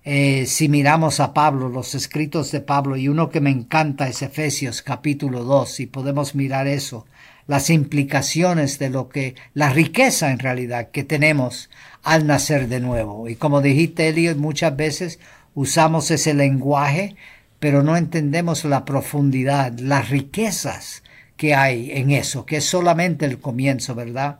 eh, 0.03 0.45
si 0.47 0.67
miramos 0.67 1.21
a 1.21 1.33
Pablo, 1.33 1.69
los 1.69 1.95
escritos 1.95 2.51
de 2.51 2.59
Pablo, 2.59 2.97
y 2.97 3.07
uno 3.07 3.29
que 3.29 3.39
me 3.39 3.51
encanta 3.51 4.09
es 4.09 4.21
Efesios 4.21 4.81
capítulo 4.81 5.45
2, 5.45 5.79
y 5.79 5.85
podemos 5.85 6.35
mirar 6.35 6.67
eso, 6.67 7.05
las 7.47 7.69
implicaciones 7.69 8.79
de 8.79 8.89
lo 8.89 9.07
que, 9.07 9.35
la 9.53 9.69
riqueza 9.69 10.29
en 10.29 10.39
realidad 10.39 10.89
que 10.91 11.05
tenemos 11.05 11.69
al 12.03 12.27
nacer 12.27 12.67
de 12.67 12.81
nuevo. 12.81 13.29
Y 13.29 13.37
como 13.37 13.61
dijiste, 13.61 14.09
Elliot, 14.09 14.37
muchas 14.37 14.75
veces 14.75 15.19
usamos 15.55 16.11
ese 16.11 16.33
lenguaje, 16.33 17.15
pero 17.59 17.81
no 17.81 17.97
entendemos 17.97 18.63
la 18.65 18.85
profundidad, 18.85 19.79
las 19.79 20.09
riquezas 20.09 21.01
que 21.37 21.55
hay 21.55 21.91
en 21.91 22.11
eso, 22.11 22.45
que 22.45 22.57
es 22.57 22.65
solamente 22.65 23.25
el 23.25 23.39
comienzo, 23.39 23.95
¿verdad? 23.95 24.39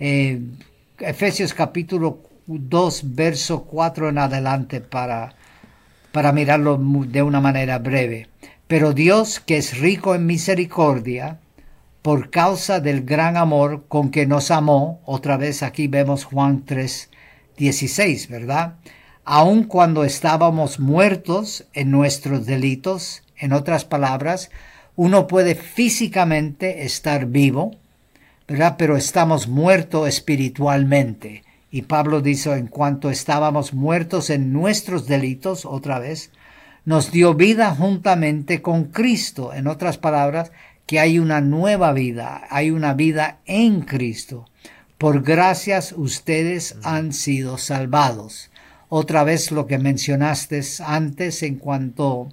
Eh, 0.00 0.40
Efesios 0.98 1.54
capítulo 1.54 2.20
2, 2.46 3.14
verso 3.14 3.64
4 3.64 4.08
en 4.08 4.18
adelante 4.18 4.80
para, 4.80 5.34
para 6.12 6.32
mirarlo 6.32 6.78
de 6.78 7.22
una 7.22 7.40
manera 7.40 7.78
breve. 7.78 8.28
Pero 8.66 8.92
Dios, 8.92 9.40
que 9.40 9.56
es 9.58 9.78
rico 9.78 10.14
en 10.14 10.26
misericordia, 10.26 11.38
por 12.02 12.30
causa 12.30 12.80
del 12.80 13.02
gran 13.02 13.36
amor 13.36 13.84
con 13.88 14.10
que 14.10 14.26
nos 14.26 14.50
amó, 14.50 15.00
otra 15.04 15.36
vez 15.36 15.62
aquí 15.62 15.88
vemos 15.88 16.24
Juan 16.24 16.64
3, 16.64 17.10
16, 17.56 18.28
¿verdad? 18.28 18.74
Aun 19.24 19.64
cuando 19.64 20.04
estábamos 20.04 20.78
muertos 20.80 21.64
en 21.72 21.90
nuestros 21.90 22.46
delitos, 22.46 23.22
en 23.38 23.52
otras 23.52 23.84
palabras, 23.84 24.50
uno 24.96 25.26
puede 25.26 25.54
físicamente 25.54 26.84
estar 26.84 27.26
vivo, 27.26 27.72
¿verdad? 28.46 28.76
Pero 28.78 28.96
estamos 28.96 29.48
muertos 29.48 30.08
espiritualmente. 30.08 31.42
Y 31.70 31.82
Pablo 31.82 32.20
dice, 32.20 32.52
en 32.52 32.68
cuanto 32.68 33.10
estábamos 33.10 33.74
muertos 33.74 34.30
en 34.30 34.52
nuestros 34.52 35.06
delitos, 35.06 35.64
otra 35.64 35.98
vez, 35.98 36.30
nos 36.84 37.10
dio 37.10 37.34
vida 37.34 37.74
juntamente 37.74 38.62
con 38.62 38.84
Cristo. 38.84 39.52
En 39.52 39.66
otras 39.66 39.98
palabras, 39.98 40.52
que 40.86 41.00
hay 41.00 41.18
una 41.18 41.40
nueva 41.40 41.92
vida, 41.92 42.46
hay 42.50 42.70
una 42.70 42.94
vida 42.94 43.38
en 43.46 43.80
Cristo. 43.80 44.46
Por 44.98 45.22
gracias 45.22 45.92
ustedes 45.96 46.76
han 46.84 47.12
sido 47.12 47.58
salvados. 47.58 48.50
Otra 48.96 49.24
vez 49.24 49.50
lo 49.50 49.66
que 49.66 49.76
mencionaste 49.76 50.62
antes 50.86 51.42
en 51.42 51.56
cuanto 51.56 52.28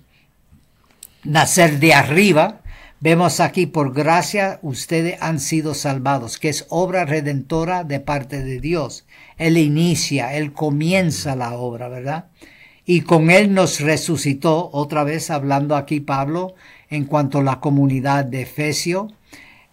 nacer 1.24 1.80
de 1.80 1.96
arriba. 1.96 2.62
Vemos 3.00 3.40
aquí 3.40 3.66
por 3.66 3.96
gracia 3.96 4.60
ustedes 4.62 5.20
han 5.22 5.40
sido 5.40 5.74
salvados, 5.74 6.38
que 6.38 6.50
es 6.50 6.68
obra 6.70 7.04
redentora 7.04 7.84
de 7.84 8.00
parte 8.00 8.44
de 8.44 8.60
Dios. 8.60 9.08
Él 9.40 9.58
inicia, 9.58 10.36
Él 10.36 10.54
comienza 10.54 11.36
la 11.36 11.56
obra, 11.56 11.90
¿verdad? 11.90 12.26
Y 12.86 13.02
con 13.02 13.32
Él 13.32 13.56
nos 13.56 13.80
resucitó, 13.80 14.70
otra 14.72 15.04
vez 15.04 15.32
hablando 15.32 15.76
aquí 15.76 16.00
Pablo 16.00 16.54
en 16.92 17.06
cuanto 17.06 17.40
a 17.40 17.44
la 17.44 17.60
comunidad 17.60 18.24
de 18.24 18.44
Efesio. 18.44 19.08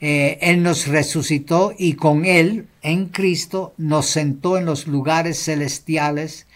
Eh, 0.00 0.38
él 0.40 0.62
nos 0.62 0.86
resucitó 0.86 1.74
y 1.76 1.94
con 1.94 2.24
Él, 2.24 2.68
en 2.80 3.08
Cristo, 3.08 3.74
nos 3.76 4.06
sentó 4.06 4.56
en 4.56 4.64
los 4.64 4.86
lugares 4.86 5.44
celestiales 5.44 6.47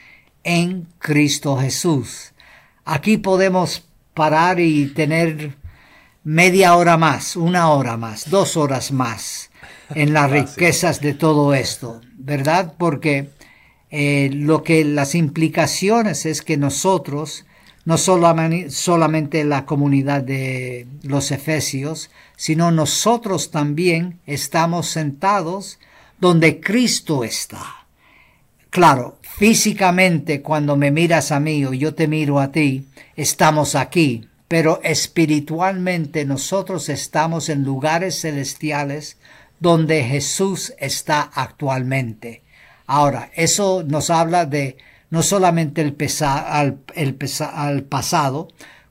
en 0.45 0.89
Cristo 0.99 1.57
Jesús. 1.59 2.33
Aquí 2.85 3.17
podemos 3.17 3.85
parar 4.15 4.61
y 4.61 4.87
tener 4.87 5.57
media 6.25 6.77
hora 6.77 6.97
más, 6.97 7.37
una 7.37 7.71
hora 7.71 7.97
más, 7.97 8.31
dos 8.31 8.57
horas 8.57 8.93
más 8.93 9.51
en 9.95 10.13
las 10.13 10.31
riquezas 10.31 11.01
de 11.01 11.15
todo 11.15 11.55
esto, 11.55 12.01
¿verdad? 12.17 12.75
Porque 12.79 13.31
eh, 13.91 14.31
lo 14.33 14.63
que 14.63 14.85
las 14.85 15.15
implicaciones 15.15 16.25
es 16.27 16.43
que 16.43 16.57
nosotros, 16.57 17.45
no 17.85 17.99
solamente, 17.99 18.71
solamente 18.71 19.45
la 19.45 19.67
comunidad 19.67 20.23
de 20.23 20.87
los 21.03 21.31
efesios, 21.31 22.11
sino 22.37 22.71
nosotros 22.71 23.51
también 23.51 24.21
estamos 24.27 24.89
sentados 24.89 25.79
donde 26.19 26.61
Cristo 26.61 27.25
está. 27.25 27.87
Claro, 28.71 29.19
físicamente 29.37 30.43
cuando 30.43 30.77
me 30.77 30.91
miras 30.91 31.33
a 31.33 31.41
mí 31.41 31.65
o 31.65 31.73
yo 31.73 31.95
te 31.95 32.09
miro 32.09 32.39
a 32.41 32.53
ti, 32.53 32.87
estamos 33.17 33.75
aquí, 33.75 34.29
pero 34.49 34.81
espiritualmente 34.83 36.25
nosotros 36.25 36.89
estamos 36.89 37.49
en 37.49 37.65
lugares 37.65 38.21
celestiales 38.21 39.17
donde 39.61 40.03
Jesús 40.05 40.75
está 40.79 41.23
actualmente. 41.23 42.43
Ahora, 42.87 43.31
eso 43.35 43.85
nos 43.87 44.11
habla 44.11 44.45
de 44.45 44.77
no 45.11 45.23
solamente 45.23 45.81
el, 45.83 45.97
al, 46.21 46.79
el 46.95 47.19
al 47.53 47.83
pasado, 47.85 48.49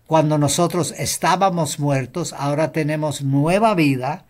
cuando 0.08 0.38
nosotros 0.38 0.94
estábamos 0.98 1.80
muertos, 1.80 2.34
ahora 2.34 2.72
tenemos 2.72 3.22
nueva 3.22 3.76
vida, 3.76 4.26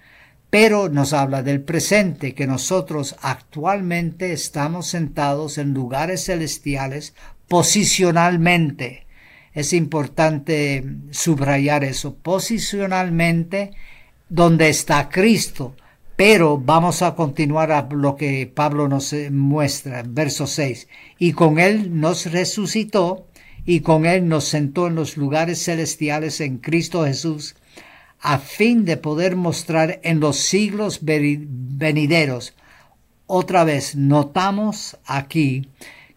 pero 0.51 0.89
nos 0.89 1.13
habla 1.13 1.43
del 1.43 1.61
presente, 1.61 2.35
que 2.35 2.45
nosotros 2.45 3.15
actualmente 3.21 4.33
estamos 4.33 4.85
sentados 4.85 5.57
en 5.57 5.73
lugares 5.73 6.25
celestiales 6.25 7.15
posicionalmente. 7.47 9.07
Es 9.53 9.71
importante 9.71 10.83
subrayar 11.11 11.85
eso, 11.85 12.15
posicionalmente 12.15 13.71
donde 14.27 14.67
está 14.67 15.07
Cristo. 15.07 15.73
Pero 16.17 16.57
vamos 16.57 17.01
a 17.01 17.15
continuar 17.15 17.71
a 17.71 17.87
lo 17.89 18.17
que 18.17 18.45
Pablo 18.53 18.89
nos 18.89 19.15
muestra, 19.31 20.03
verso 20.05 20.47
6. 20.47 20.89
Y 21.17 21.31
con 21.31 21.59
él 21.59 21.97
nos 21.97 22.29
resucitó 22.29 23.25
y 23.65 23.79
con 23.79 24.05
él 24.05 24.27
nos 24.27 24.43
sentó 24.49 24.87
en 24.87 24.95
los 24.95 25.15
lugares 25.15 25.63
celestiales 25.63 26.41
en 26.41 26.57
Cristo 26.57 27.05
Jesús 27.05 27.55
a 28.21 28.37
fin 28.37 28.85
de 28.85 28.97
poder 28.97 29.35
mostrar 29.35 29.99
en 30.03 30.19
los 30.19 30.37
siglos 30.37 30.99
venideros. 31.01 32.53
Otra 33.25 33.63
vez 33.63 33.95
notamos 33.95 34.97
aquí 35.05 35.67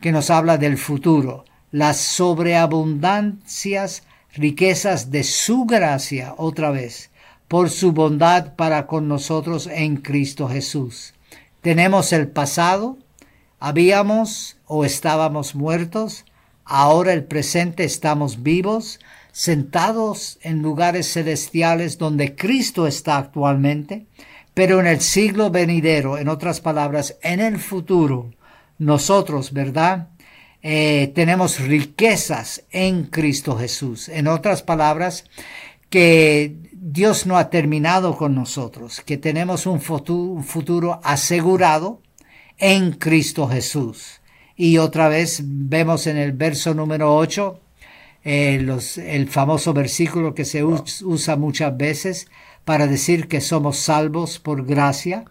que 0.01 0.13
nos 0.13 0.29
habla 0.29 0.59
del 0.59 0.77
futuro, 0.77 1.47
las 1.71 1.97
sobreabundancias, 1.97 4.03
riquezas 4.35 5.11
de 5.11 5.25
su 5.25 5.65
gracia, 5.65 6.35
otra 6.37 6.71
vez, 6.71 7.11
por 7.49 7.71
su 7.71 7.93
bondad 7.93 8.55
para 8.55 8.87
con 8.87 9.09
nosotros 9.09 9.67
en 9.67 9.97
Cristo 9.97 10.49
Jesús. 10.49 11.15
Tenemos 11.63 12.13
el 12.13 12.29
pasado, 12.29 12.99
habíamos 13.61 14.59
o 14.67 14.85
estábamos 14.85 15.55
muertos, 15.55 16.27
ahora 16.67 17.15
el 17.15 17.25
presente 17.25 17.85
estamos 17.85 18.43
vivos, 18.43 19.01
sentados 19.35 20.39
en 20.43 20.63
lugares 20.63 21.13
celestiales 21.13 21.99
donde 21.99 22.37
Cristo 22.37 22.87
está 22.87 23.19
actualmente, 23.19 24.07
pero 24.55 24.79
en 24.79 24.87
el 24.87 25.01
siglo 25.01 25.51
venidero, 25.51 26.19
en 26.19 26.29
otras 26.29 26.61
palabras, 26.61 27.19
en 27.21 27.41
el 27.41 27.59
futuro, 27.59 28.31
nosotros, 28.79 29.53
¿verdad? 29.53 30.11
Eh, 30.63 31.11
tenemos 31.17 31.59
riquezas 31.59 32.63
en 32.71 33.07
Cristo 33.07 33.59
Jesús. 33.59 34.09
En 34.09 34.29
otras 34.29 34.63
palabras, 34.63 35.25
que 35.91 36.55
Dios 36.73 37.27
no 37.27 37.37
ha 37.37 37.51
terminado 37.51 38.17
con 38.17 38.37
nosotros, 38.37 39.01
que 39.01 39.19
tenemos 39.19 39.67
un 39.67 39.81
futuro, 39.81 41.01
asegurado 41.03 42.01
en 42.57 42.93
Cristo 42.93 43.49
Jesús. 43.49 44.21
Y 44.55 44.79
otra 44.79 45.09
vez 45.09 45.41
vemos 45.43 46.07
en 46.07 46.19
el 46.19 46.31
verso 46.31 46.73
número 46.73 47.17
8 47.17 47.64
eh, 48.25 48.59
los, 48.61 48.97
el 48.97 49.29
famoso 49.29 49.75
versículo 49.75 50.35
que 50.35 50.47
se 50.47 50.65
usa 50.65 51.37
muchas 51.37 51.77
veces 51.77 52.29
para 52.65 52.87
decir 52.87 53.29
que 53.29 53.43
somos 53.43 53.77
salvos 53.77 54.39
por 54.39 54.65
gracia, 54.65 55.27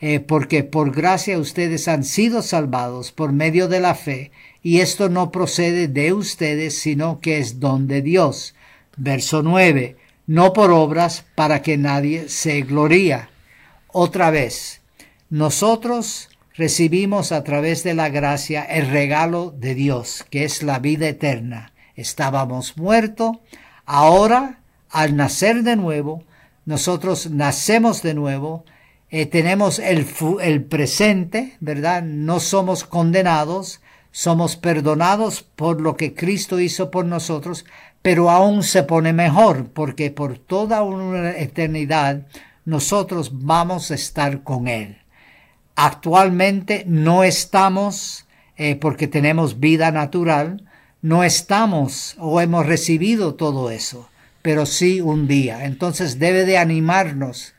eh, 0.00 0.18
porque 0.18 0.64
por 0.64 0.92
gracia 0.92 1.38
ustedes 1.38 1.88
han 1.88 2.04
sido 2.04 2.40
salvados 2.42 3.12
por 3.12 3.32
medio 3.32 3.68
de 3.68 3.80
la 3.80 3.94
fe, 3.94 4.32
y 4.62 4.80
esto 4.80 5.10
no 5.10 5.30
procede 5.30 5.88
de 5.88 6.14
ustedes, 6.14 6.78
sino 6.78 7.20
que 7.20 7.38
es 7.38 7.60
don 7.60 7.86
de 7.86 8.00
Dios. 8.00 8.54
Verso 8.96 9.42
9, 9.42 9.96
no 10.26 10.54
por 10.54 10.70
obras 10.70 11.26
para 11.34 11.60
que 11.60 11.76
nadie 11.76 12.28
se 12.30 12.62
gloría. 12.62 13.28
Otra 13.88 14.30
vez, 14.30 14.80
nosotros 15.28 16.30
recibimos 16.54 17.32
a 17.32 17.44
través 17.44 17.82
de 17.82 17.94
la 17.94 18.08
gracia 18.08 18.62
el 18.62 18.88
regalo 18.88 19.50
de 19.50 19.74
Dios, 19.74 20.24
que 20.30 20.44
es 20.44 20.62
la 20.62 20.78
vida 20.78 21.08
eterna 21.08 21.71
estábamos 21.96 22.76
muertos, 22.76 23.38
ahora 23.84 24.60
al 24.90 25.16
nacer 25.16 25.62
de 25.62 25.76
nuevo, 25.76 26.24
nosotros 26.64 27.30
nacemos 27.30 28.02
de 28.02 28.14
nuevo, 28.14 28.64
eh, 29.10 29.26
tenemos 29.26 29.78
el, 29.78 30.06
el 30.40 30.64
presente, 30.64 31.56
¿verdad? 31.60 32.02
No 32.02 32.40
somos 32.40 32.84
condenados, 32.84 33.80
somos 34.10 34.56
perdonados 34.56 35.42
por 35.42 35.80
lo 35.80 35.96
que 35.96 36.14
Cristo 36.14 36.60
hizo 36.60 36.90
por 36.90 37.04
nosotros, 37.04 37.64
pero 38.02 38.30
aún 38.30 38.62
se 38.62 38.82
pone 38.82 39.12
mejor, 39.12 39.68
porque 39.70 40.10
por 40.10 40.38
toda 40.38 40.82
una 40.82 41.30
eternidad 41.30 42.26
nosotros 42.64 43.30
vamos 43.44 43.90
a 43.90 43.94
estar 43.94 44.42
con 44.42 44.68
Él. 44.68 44.98
Actualmente 45.74 46.84
no 46.86 47.24
estamos 47.24 48.26
eh, 48.56 48.76
porque 48.76 49.08
tenemos 49.08 49.58
vida 49.58 49.90
natural, 49.90 50.64
no 51.02 51.24
estamos 51.24 52.14
o 52.18 52.40
hemos 52.40 52.64
recibido 52.64 53.34
todo 53.34 53.70
eso, 53.70 54.08
pero 54.40 54.66
sí 54.66 55.00
un 55.00 55.26
día. 55.26 55.64
Entonces 55.64 56.18
debe 56.18 56.46
de 56.46 56.58
animarnos 56.58 57.54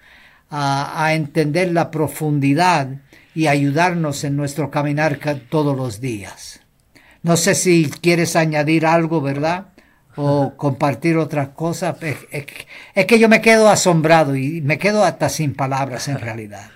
a, 0.50 1.14
entender 1.14 1.72
la 1.72 1.92
profundidad 1.92 2.88
y 3.36 3.48
ayudarnos 3.48 4.24
en 4.24 4.38
nuestro 4.38 4.72
caminar 4.72 5.20
todos 5.50 5.76
los 5.76 6.00
días. 6.00 6.62
No 7.22 7.38
sé 7.38 7.56
si 7.56 7.90
quieres 7.90 8.36
añadir 8.36 8.86
algo, 8.86 9.22
¿verdad? 9.22 9.68
O 10.16 10.54
compartir 10.58 11.18
otra 11.18 11.54
cosa. 11.54 11.98
Es 12.94 13.06
que 13.06 13.20
yo 13.20 13.28
me 13.28 13.42
quedo 13.42 13.70
asombrado 13.70 14.36
y 14.36 14.62
me 14.62 14.78
quedo 14.78 15.04
hasta 15.04 15.30
sin 15.30 15.54
palabras 15.54 16.08
en 16.08 16.20
realidad. 16.20 16.70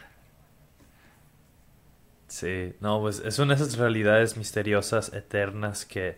Sí, 2.28 2.74
no, 2.82 3.00
pues 3.00 3.22
es 3.24 3.40
una 3.40 3.56
de 3.56 3.64
esas 3.64 3.78
realidades 3.78 4.38
misteriosas, 4.38 5.14
eternas 5.14 5.86
que 5.86 6.18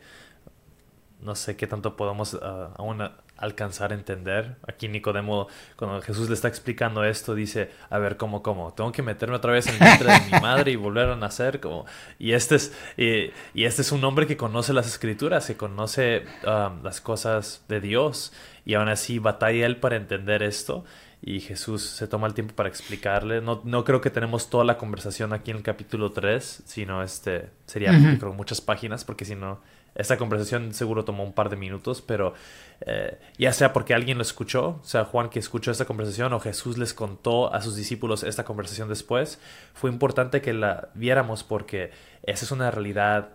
no 1.21 1.35
sé 1.35 1.55
qué 1.55 1.67
tanto 1.67 1.95
podemos 1.95 2.37
ah, 2.41 2.73
aún 2.77 3.01
alcanzar 3.39 3.91
a 3.91 3.95
entender. 3.95 4.57
Aquí 4.67 4.87
Nicodemo, 4.87 5.47
cuando 5.75 6.01
Jesús 6.01 6.27
le 6.27 6.35
está 6.35 6.47
explicando 6.47 7.03
esto, 7.03 7.35
dice, 7.35 7.71
a 7.89 7.97
ver, 7.97 8.17
¿cómo, 8.17 8.43
cómo? 8.43 8.73
Tengo 8.73 8.91
que 8.91 9.01
meterme 9.01 9.35
otra 9.35 9.53
vez 9.53 9.67
en 9.67 9.75
el 9.75 9.79
vientre 9.79 10.11
de 10.11 10.19
mi 10.31 10.31
madre 10.41 10.71
y 10.71 10.75
volver 10.75 11.09
a 11.09 11.15
nacer. 11.15 11.59
Como... 11.59 11.85
Y, 12.19 12.33
este 12.33 12.55
es, 12.55 12.73
y, 12.97 13.63
este 13.63 13.81
es 13.81 13.91
un 13.91 14.03
hombre 14.03 14.27
que 14.27 14.37
conoce 14.37 14.73
las 14.73 14.87
escrituras, 14.87 15.47
que 15.47 15.55
conoce 15.55 16.25
ah, 16.45 16.73
las 16.83 17.01
cosas 17.01 17.63
de 17.69 17.79
Dios. 17.79 18.33
Y 18.65 18.73
aún 18.73 18.89
así 18.89 19.19
batalla 19.19 19.65
él 19.65 19.77
para 19.77 19.95
entender 19.95 20.43
esto. 20.43 20.83
Y 21.21 21.41
Jesús 21.41 21.83
se 21.83 22.07
toma 22.07 22.27
el 22.27 22.33
tiempo 22.33 22.55
para 22.55 22.69
explicarle. 22.69 23.41
No, 23.41 23.61
no 23.63 23.83
creo 23.83 23.99
que 23.99 24.09
tenemos 24.09 24.49
toda 24.49 24.63
la 24.63 24.77
conversación 24.77 25.33
aquí 25.33 25.51
en 25.51 25.57
el 25.57 25.63
capítulo 25.63 26.11
3, 26.11 26.63
sino 26.65 27.03
este 27.03 27.49
sería 27.65 27.91
creo, 28.19 28.33
muchas 28.33 28.61
páginas, 28.61 29.03
porque 29.03 29.25
si 29.25 29.35
no 29.35 29.59
esta 29.95 30.17
conversación 30.17 30.73
seguro 30.73 31.05
tomó 31.05 31.23
un 31.23 31.33
par 31.33 31.49
de 31.49 31.55
minutos, 31.55 32.01
pero 32.01 32.33
eh, 32.81 33.19
ya 33.37 33.51
sea 33.53 33.73
porque 33.73 33.93
alguien 33.93 34.17
lo 34.17 34.21
escuchó, 34.21 34.79
o 34.81 34.85
sea, 34.85 35.05
Juan 35.05 35.29
que 35.29 35.39
escuchó 35.39 35.71
esta 35.71 35.85
conversación 35.85 36.33
o 36.33 36.39
Jesús 36.39 36.77
les 36.77 36.93
contó 36.93 37.53
a 37.53 37.61
sus 37.61 37.75
discípulos 37.75 38.23
esta 38.23 38.45
conversación 38.45 38.89
después, 38.89 39.39
fue 39.73 39.89
importante 39.89 40.41
que 40.41 40.53
la 40.53 40.89
viéramos 40.93 41.43
porque 41.43 41.91
esa 42.23 42.45
es 42.45 42.51
una 42.51 42.71
realidad 42.71 43.29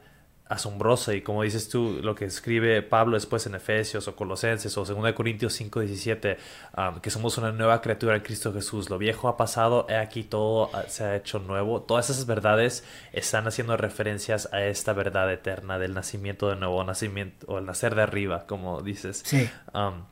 asombrosa 0.48 1.14
y 1.14 1.22
como 1.22 1.42
dices 1.42 1.68
tú, 1.68 2.00
lo 2.02 2.14
que 2.14 2.26
escribe 2.26 2.82
Pablo 2.82 3.14
después 3.16 3.46
en 3.46 3.54
Efesios 3.54 4.06
o 4.08 4.14
Colosenses 4.14 4.76
o 4.76 4.84
2 4.84 5.12
Corintios 5.14 5.54
5, 5.54 5.80
17, 5.80 6.36
um, 6.76 7.00
que 7.00 7.10
somos 7.10 7.38
una 7.38 7.50
nueva 7.50 7.80
criatura 7.80 8.16
en 8.16 8.22
Cristo 8.22 8.52
Jesús, 8.52 8.90
lo 8.90 8.98
viejo 8.98 9.28
ha 9.28 9.36
pasado, 9.36 9.86
he 9.88 9.96
aquí 9.96 10.22
todo 10.22 10.70
ah, 10.74 10.84
se 10.86 11.04
ha 11.04 11.16
hecho 11.16 11.38
nuevo, 11.38 11.82
todas 11.82 12.10
esas 12.10 12.26
verdades 12.26 12.84
están 13.12 13.46
haciendo 13.46 13.76
referencias 13.76 14.48
a 14.52 14.62
esta 14.64 14.92
verdad 14.92 15.32
eterna 15.32 15.78
del 15.78 15.94
nacimiento 15.94 16.50
de 16.50 16.56
nuevo, 16.56 16.84
nacimiento 16.84 17.46
o 17.48 17.58
el 17.58 17.64
nacer 17.64 17.94
de 17.94 18.02
arriba, 18.02 18.46
como 18.46 18.82
dices. 18.82 19.22
Sí. 19.24 19.48
Um, 19.72 20.04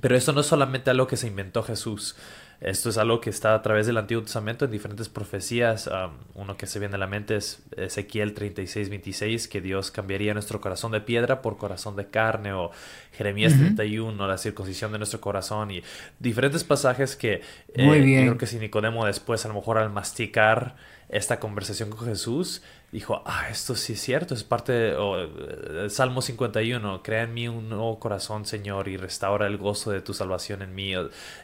pero 0.00 0.16
esto 0.16 0.32
no 0.32 0.40
es 0.40 0.46
solamente 0.46 0.90
algo 0.90 1.06
que 1.06 1.16
se 1.16 1.26
inventó 1.26 1.62
Jesús. 1.62 2.16
Esto 2.62 2.90
es 2.90 2.96
algo 2.96 3.20
que 3.20 3.28
está 3.28 3.56
a 3.56 3.62
través 3.62 3.88
del 3.88 3.96
Antiguo 3.96 4.22
Testamento 4.22 4.66
en 4.66 4.70
diferentes 4.70 5.08
profecías. 5.08 5.90
uno 6.34 6.56
que 6.56 6.68
se 6.68 6.78
viene 6.78 6.94
a 6.94 6.98
la 6.98 7.08
mente 7.08 7.34
es 7.34 7.60
Ezequiel 7.76 8.34
36, 8.34 8.88
26, 8.88 9.48
que 9.48 9.60
Dios 9.60 9.90
cambiaría 9.90 10.32
nuestro 10.32 10.60
corazón 10.60 10.92
de 10.92 11.00
piedra 11.00 11.42
por 11.42 11.56
corazón 11.56 11.96
de 11.96 12.06
carne, 12.06 12.52
o 12.52 12.70
Jeremías 13.14 13.54
31, 13.54 14.28
la 14.28 14.38
circuncisión 14.38 14.92
de 14.92 14.98
nuestro 14.98 15.20
corazón, 15.20 15.72
y 15.72 15.82
diferentes 16.20 16.62
pasajes 16.62 17.16
que 17.16 17.42
Muy 17.76 17.98
eh, 17.98 18.00
bien. 18.00 18.22
creo 18.26 18.38
que 18.38 18.46
si 18.46 18.60
Nicodemo 18.60 19.06
después, 19.06 19.44
a 19.44 19.48
lo 19.48 19.54
mejor 19.54 19.78
al 19.78 19.90
masticar 19.90 20.76
esta 21.08 21.40
conversación 21.40 21.90
con 21.90 22.06
Jesús, 22.06 22.62
dijo, 22.92 23.22
ah, 23.24 23.48
esto 23.50 23.74
sí 23.74 23.94
es 23.94 24.00
cierto, 24.02 24.34
es 24.34 24.44
parte 24.44 24.72
de 24.72 24.94
eh, 24.94 25.90
Salmo 25.90 26.20
51, 26.20 27.02
crea 27.02 27.22
en 27.22 27.32
mí 27.34 27.48
un 27.48 27.70
nuevo 27.70 27.98
corazón, 27.98 28.44
Señor, 28.44 28.86
y 28.88 28.98
restaura 28.98 29.46
el 29.46 29.56
gozo 29.56 29.90
de 29.90 30.02
tu 30.02 30.12
salvación 30.12 30.60
en 30.60 30.74
mí. 30.74 30.92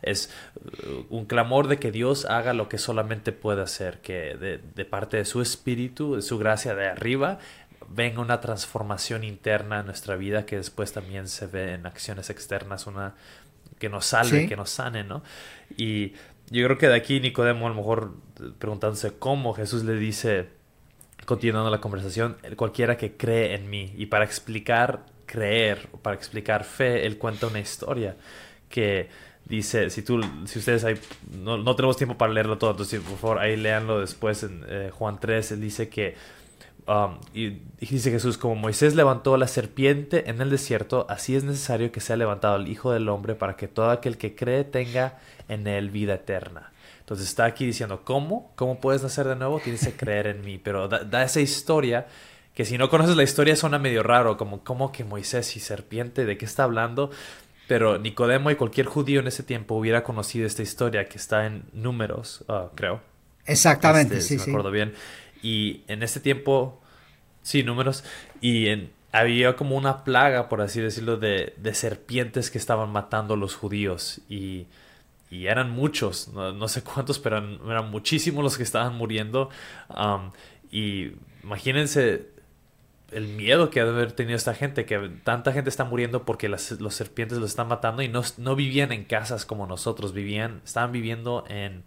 Es 0.03 0.31
uh, 0.55 1.07
un 1.09 1.25
clamor 1.25 1.67
de 1.67 1.79
que 1.79 1.91
Dios 1.91 2.27
haga 2.27 2.53
lo 2.53 2.69
que 2.69 2.77
solamente 2.77 3.33
puede 3.33 3.63
hacer, 3.63 4.01
que 4.03 4.37
de, 4.37 4.59
de 4.59 4.85
parte 4.85 5.17
de 5.17 5.25
su 5.25 5.41
espíritu, 5.41 6.17
de 6.17 6.23
su 6.23 6.39
gracia 6.39 6.75
de 6.75 6.87
arriba, 6.87 7.39
venga 7.89 8.21
una 8.21 8.43
transformación 8.43 9.25
interna 9.25 9.81
en 9.81 9.87
nuestra 9.87 10.17
vida 10.17 10.45
que 10.45 10.57
después 10.57 10.93
también 10.93 11.29
se 11.29 11.47
ve 11.47 11.73
en 11.73 11.87
acciones 11.87 12.29
externas, 12.29 12.87
una 12.87 13.15
que 13.79 13.89
nos 13.89 14.05
salve, 14.05 14.43
Sí. 14.43 14.49
que 14.49 14.57
nos 14.57 14.69
sane, 14.69 15.03
¿no? 15.05 15.23
Y 15.79 16.13
yo 16.51 16.65
creo 16.67 16.77
que 16.77 16.89
de 16.89 16.97
aquí 16.97 17.21
Nicodemo 17.21 17.67
a 17.67 17.71
lo 17.71 17.75
mejor 17.77 18.15
preguntándose 18.59 19.19
cómo 19.19 19.55
Jesús 19.55 19.85
le 19.85 19.95
dice, 19.95 20.58
continuando 21.29 21.71
la 21.71 21.79
conversación, 21.79 22.39
cualquiera 22.57 22.97
que 22.97 23.19
cree 23.19 23.55
en 23.55 23.69
mí. 23.69 23.93
Y 23.99 24.07
para 24.07 24.25
explicar 24.25 25.05
creer, 25.27 25.87
para 26.01 26.17
explicar 26.17 26.65
fe, 26.65 27.05
él 27.05 27.19
cuenta 27.19 27.49
una 27.49 27.61
historia 27.61 28.17
que 28.71 29.11
dice, 29.45 29.91
si 29.91 30.01
tú, 30.01 30.23
si 30.47 30.59
ustedes 30.59 30.87
no, 31.31 31.59
no 31.59 31.77
tenemos 31.77 31.99
tiempo 31.99 32.17
para 32.17 32.33
leerlo 32.33 32.57
todo, 32.57 32.71
entonces 32.71 33.03
por 33.03 33.19
favor 33.19 33.41
ahí 33.41 33.59
léanlo 33.59 34.01
después 34.01 34.43
en 34.43 34.65
eh, 34.69 34.91
Juan 34.91 35.21
3, 35.21 35.53
él 35.53 35.61
dice 35.61 35.91
que 35.91 36.17
Um, 36.89 37.19
y 37.35 37.61
dice 37.81 38.11
Jesús, 38.11 38.39
como 38.39 38.55
Moisés 38.55 38.95
levantó 38.95 39.37
la 39.37 39.47
serpiente 39.47 40.31
en 40.31 40.41
el 40.41 40.49
desierto, 40.49 41.05
así 41.11 41.37
es 41.37 41.45
necesario 41.45 41.93
que 41.93 42.01
sea 42.01 42.17
levantado 42.17 42.57
el 42.57 42.67
Hijo 42.67 42.93
del 42.93 43.11
Hombre 43.11 43.35
para 43.35 43.57
que 43.57 43.69
todo 43.69 43.91
aquel 43.91 44.17
que 44.17 44.35
cree 44.35 44.65
tenga 44.65 45.19
en 45.49 45.67
él 45.67 45.91
vida 45.91 46.15
eterna. 46.15 46.73
Entonces 47.09 47.29
está 47.29 47.47
aquí 47.47 47.65
diciendo, 47.65 48.03
¿cómo? 48.05 48.53
¿Cómo 48.55 48.83
puedes 48.83 49.03
nacer 49.03 49.27
de 49.27 49.35
nuevo? 49.35 49.61
Tienes 49.61 49.83
que 49.83 49.95
creer 49.95 50.27
en 50.27 50.43
mí. 50.43 50.59
Pero 50.59 50.89
da, 50.89 51.05
da 51.05 51.23
esa 51.23 51.41
historia 51.41 52.07
que 52.55 52.67
si 52.67 52.77
no 52.77 52.91
conoces 52.91 53.17
la 53.17 53.23
historia 53.23 53.57
suena 53.57 53.79
medio 53.79 54.03
raro, 54.03 54.37
como 54.37 54.63
¿cómo 54.63 54.93
que 54.93 55.05
Moisés 55.05 55.57
y 55.57 55.61
serpiente? 55.61 56.27
¿De 56.27 56.37
qué 56.37 56.45
está 56.45 56.65
hablando? 56.65 57.11
Pero 57.67 57.97
Nicodemo 57.99 58.51
y 58.51 58.57
cualquier 58.57 58.85
judío 58.85 59.21
en 59.21 59.27
ese 59.27 59.43
tiempo 59.43 59.75
hubiera 59.77 60.05
conocido 60.05 60.47
esta 60.47 60.61
historia 60.61 61.09
que 61.09 61.17
está 61.17 61.47
en 61.47 61.63
números, 61.73 62.45
uh, 62.47 62.75
creo. 62.75 63.01
Exactamente, 63.47 64.19
Este, 64.19 64.29
sí, 64.29 64.39
si 64.39 64.45
sí. 64.45 64.51
me 64.51 64.53
acuerdo 64.53 64.71
bien. 64.71 64.93
Y 65.43 65.85
en 65.89 66.03
ese 66.03 66.21
tiempo, 66.21 66.79
sí, 67.41 67.63
números. 67.63 68.05
Y 68.43 68.67
en, 68.67 68.91
había 69.13 69.57
como 69.57 69.79
una 69.79 70.05
plaga, 70.05 70.51
por 70.51 70.61
así 70.61 70.83
decirlo, 70.83 71.17
de, 71.17 71.55
de 71.57 71.73
serpientes 71.73 72.51
que 72.51 72.59
estaban 72.59 72.93
matando 72.93 73.33
a 73.33 73.37
los 73.39 73.55
judíos. 73.55 74.21
Y, 74.29 74.67
y 75.31 75.47
eran 75.47 75.71
muchos, 75.71 76.29
no, 76.29 76.53
no 76.53 76.69
sé 76.69 76.83
cuántos, 76.83 77.19
pero 77.19 77.39
eran, 77.39 77.91
muchísimos 77.91 78.43
los 78.43 78.57
que 78.57 78.63
estaban 78.63 78.95
muriendo. 78.95 79.51
Y 80.71 81.13
imagínense 81.43 82.29
el 83.13 83.29
miedo 83.29 83.71
que 83.71 83.81
ha 83.81 83.85
de 83.85 83.91
haber 83.91 84.13
tenido 84.13 84.37
esta 84.37 84.55
gente, 84.55 84.85
que 84.85 85.11
tanta 85.25 85.53
gente 85.53 85.71
está 85.71 85.85
muriendo 85.85 86.25
porque 86.25 86.49
las, 86.49 86.73
los 86.73 86.95
serpientes 86.95 87.39
los 87.39 87.51
están 87.51 87.69
matando 87.69 88.03
y 88.03 88.09
no, 88.09 88.23
no 88.37 88.55
vivían 88.55 88.93
en 88.93 89.05
casas 89.05 89.47
como 89.47 89.67
nosotros, 89.67 90.13
vivían, 90.13 90.61
estaban 90.65 90.93
viviendo 90.93 91.45
en, 91.49 91.85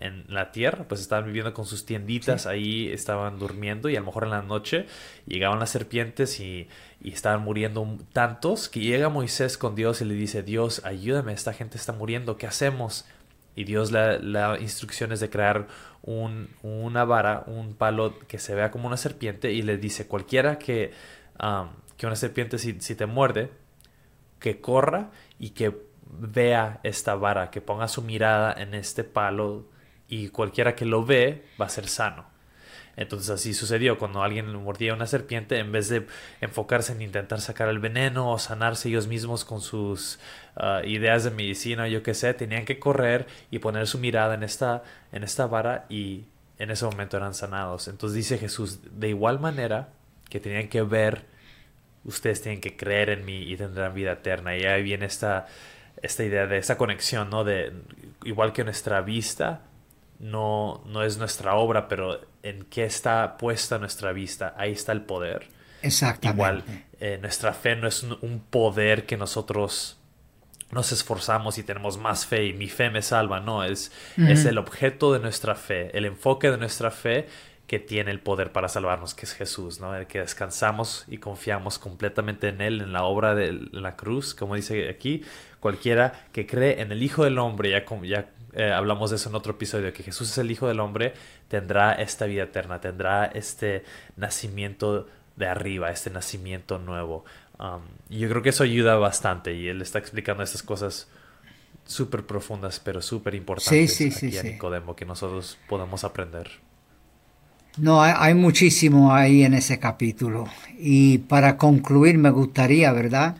en 0.00 0.24
la 0.28 0.52
tierra, 0.52 0.84
pues 0.88 1.00
estaban 1.00 1.26
viviendo 1.26 1.54
con 1.54 1.64
sus 1.66 1.86
tienditas, 1.86 2.42
Sí. 2.42 2.48
ahí 2.48 2.88
estaban 2.92 3.38
durmiendo 3.38 3.88
y 3.88 3.96
a 3.96 4.00
lo 4.00 4.06
mejor 4.06 4.24
en 4.24 4.30
la 4.30 4.42
noche 4.42 4.86
llegaban 5.26 5.58
las 5.58 5.70
serpientes 5.70 6.38
y, 6.40 6.68
y 7.00 7.12
estaban 7.12 7.42
muriendo 7.42 7.86
tantos 8.12 8.68
que 8.68 8.80
llega 8.80 9.08
Moisés 9.08 9.56
con 9.58 9.74
Dios 9.74 10.00
y 10.02 10.04
le 10.04 10.14
dice, 10.14 10.42
Dios, 10.42 10.82
ayúdame, 10.84 11.32
esta 11.32 11.52
gente 11.52 11.78
está 11.78 11.92
muriendo, 11.92 12.36
¿qué 12.36 12.46
hacemos? 12.46 13.06
Y 13.54 13.64
Dios 13.64 13.90
le 13.90 14.18
da 14.32 14.58
instrucciones 14.58 15.18
de 15.20 15.30
crear 15.30 15.66
un, 16.02 16.48
una 16.62 17.04
vara, 17.04 17.44
un 17.46 17.74
palo 17.74 18.18
que 18.28 18.38
se 18.38 18.54
vea 18.54 18.70
como 18.70 18.86
una 18.86 18.98
serpiente 18.98 19.52
y 19.52 19.62
le 19.62 19.78
dice, 19.78 20.06
cualquiera 20.06 20.58
que, 20.58 20.92
um, 21.42 21.68
que 21.96 22.06
una 22.06 22.16
serpiente 22.16 22.58
si, 22.58 22.78
si 22.80 22.94
te 22.94 23.06
muerde, 23.06 23.50
que 24.38 24.60
corra 24.60 25.10
y 25.38 25.50
que 25.50 25.74
vea 26.18 26.80
esta 26.82 27.14
vara, 27.14 27.50
que 27.50 27.62
ponga 27.62 27.88
su 27.88 28.02
mirada 28.02 28.52
en 28.52 28.74
este 28.74 29.04
palo 29.04 29.66
y 30.08 30.28
cualquiera 30.28 30.74
que 30.74 30.84
lo 30.84 31.04
ve 31.04 31.44
va 31.60 31.66
a 31.66 31.70
ser 31.70 31.88
sano. 31.88 32.36
Entonces 32.96 33.28
así 33.28 33.52
sucedió 33.52 33.98
cuando 33.98 34.22
alguien 34.22 34.50
mordía 34.54 34.94
una 34.94 35.06
serpiente, 35.06 35.58
en 35.58 35.70
vez 35.70 35.90
de 35.90 36.06
enfocarse 36.40 36.92
en 36.92 37.02
intentar 37.02 37.42
sacar 37.42 37.68
el 37.68 37.78
veneno 37.78 38.30
o 38.30 38.38
sanarse 38.38 38.88
ellos 38.88 39.06
mismos 39.06 39.44
con 39.44 39.60
sus 39.60 40.18
uh, 40.56 40.84
ideas 40.86 41.24
de 41.24 41.30
medicina, 41.30 41.88
yo 41.88 42.02
qué 42.02 42.14
sé, 42.14 42.32
tenían 42.32 42.64
que 42.64 42.78
correr 42.78 43.26
y 43.50 43.58
poner 43.58 43.86
su 43.86 43.98
mirada 43.98 44.34
en 44.34 44.42
esta, 44.42 44.82
en 45.12 45.24
esta 45.24 45.46
vara 45.46 45.84
y 45.90 46.24
en 46.58 46.70
ese 46.70 46.86
momento 46.86 47.18
eran 47.18 47.34
sanados. 47.34 47.86
Entonces 47.88 48.16
dice 48.16 48.38
Jesús, 48.38 48.80
de 48.98 49.10
igual 49.10 49.40
manera 49.40 49.90
que 50.30 50.40
tenían 50.40 50.68
que 50.68 50.80
ver, 50.80 51.26
ustedes 52.04 52.40
tienen 52.40 52.62
que 52.62 52.78
creer 52.78 53.10
en 53.10 53.26
mí 53.26 53.42
y 53.42 53.56
tendrán 53.58 53.92
vida 53.92 54.12
eterna. 54.12 54.56
Y 54.56 54.64
ahí 54.64 54.82
viene 54.82 55.04
esta, 55.04 55.46
esta 56.00 56.24
idea 56.24 56.46
de 56.46 56.56
esta 56.56 56.78
conexión, 56.78 57.28
¿no? 57.28 57.44
De 57.44 57.74
igual 58.24 58.54
que 58.54 58.64
nuestra 58.64 59.02
vista 59.02 59.60
no, 60.18 60.82
no 60.86 61.02
es 61.02 61.18
nuestra 61.18 61.54
obra, 61.54 61.88
pero 61.88 62.20
en 62.42 62.64
qué 62.64 62.84
está 62.84 63.36
puesta 63.36 63.78
nuestra 63.78 64.12
vista, 64.12 64.54
ahí 64.56 64.72
está 64.72 64.92
el 64.92 65.02
poder. 65.02 65.48
Exactamente. 65.82 66.36
Igual, 66.36 66.64
eh, 67.00 67.18
nuestra 67.20 67.52
fe 67.52 67.76
no 67.76 67.86
es 67.86 68.02
un, 68.02 68.18
un, 68.22 68.40
poder 68.40 69.06
que 69.06 69.16
nosotros 69.16 69.98
nos 70.70 70.90
esforzamos 70.92 71.58
y 71.58 71.62
tenemos 71.62 71.98
más 71.98 72.26
fe 72.26 72.46
y 72.46 72.52
mi 72.52 72.68
fe 72.68 72.90
me 72.90 73.02
salva, 73.02 73.40
no, 73.40 73.62
es, 73.62 73.92
uh 74.16 74.22
-huh. 74.22 74.30
es 74.30 74.44
el 74.46 74.58
objeto 74.58 75.12
de 75.12 75.20
nuestra 75.20 75.54
fe, 75.54 75.96
el 75.96 76.06
enfoque 76.06 76.50
de 76.50 76.56
nuestra 76.56 76.90
fe 76.90 77.28
que 77.66 77.78
tiene 77.78 78.10
el 78.10 78.20
poder 78.20 78.52
para 78.52 78.68
salvarnos, 78.68 79.14
que 79.14 79.26
es 79.26 79.34
Jesús, 79.34 79.80
¿no? 79.80 79.94
El 79.94 80.06
que 80.06 80.20
descansamos 80.20 81.04
y 81.08 81.18
confiamos 81.18 81.78
completamente 81.78 82.48
en 82.48 82.60
Él, 82.60 82.80
en 82.80 82.92
la 82.92 83.02
obra 83.04 83.34
de 83.34 83.52
la 83.72 83.96
cruz, 83.96 84.34
como 84.34 84.54
dice 84.54 84.88
aquí, 84.88 85.24
cualquiera 85.58 86.26
que 86.32 86.46
cree 86.46 86.80
en 86.80 86.92
el 86.92 87.02
Hijo 87.02 87.24
del 87.24 87.38
Hombre, 87.38 87.70
ya, 87.70 87.84
ya 88.02 88.30
eh, 88.56 88.72
hablamos 88.72 89.10
de 89.10 89.16
eso 89.16 89.28
en 89.28 89.34
otro 89.34 89.52
episodio, 89.52 89.92
que 89.92 90.02
Jesús 90.02 90.30
es 90.30 90.38
el 90.38 90.50
Hijo 90.50 90.66
del 90.66 90.80
Hombre, 90.80 91.12
tendrá 91.48 91.92
esta 91.92 92.24
vida 92.24 92.44
eterna, 92.44 92.80
tendrá 92.80 93.26
este 93.26 93.84
nacimiento 94.16 95.06
de 95.36 95.46
arriba, 95.46 95.90
este 95.90 96.08
nacimiento 96.08 96.78
nuevo. 96.78 97.26
Um, 97.58 97.82
y 98.08 98.18
yo 98.18 98.30
creo 98.30 98.40
que 98.40 98.48
eso 98.48 98.64
ayuda 98.64 98.96
bastante 98.96 99.54
y 99.54 99.68
él 99.68 99.82
está 99.82 99.98
explicando 99.98 100.42
estas 100.42 100.62
cosas 100.62 101.06
súper 101.84 102.24
profundas, 102.24 102.80
pero 102.80 103.02
súper 103.02 103.34
importantes 103.34 103.94
sí, 103.94 104.10
sí, 104.10 104.26
aquí 104.26 104.32
sí, 104.32 104.38
a. 104.38 104.42
Nicodemo 104.42 104.96
que 104.96 105.04
nosotros 105.04 105.58
podemos 105.68 106.02
aprender. 106.04 106.50
No, 107.76 108.00
hay, 108.00 108.14
hay, 108.16 108.32
muchísimo 108.32 109.14
ahí 109.14 109.42
en 109.42 109.52
ese 109.52 109.78
capítulo. 109.78 110.46
Y 110.78 111.18
para 111.18 111.58
concluir, 111.58 112.16
me 112.16 112.30
gustaría, 112.30 112.90
¿verdad? 112.92 113.36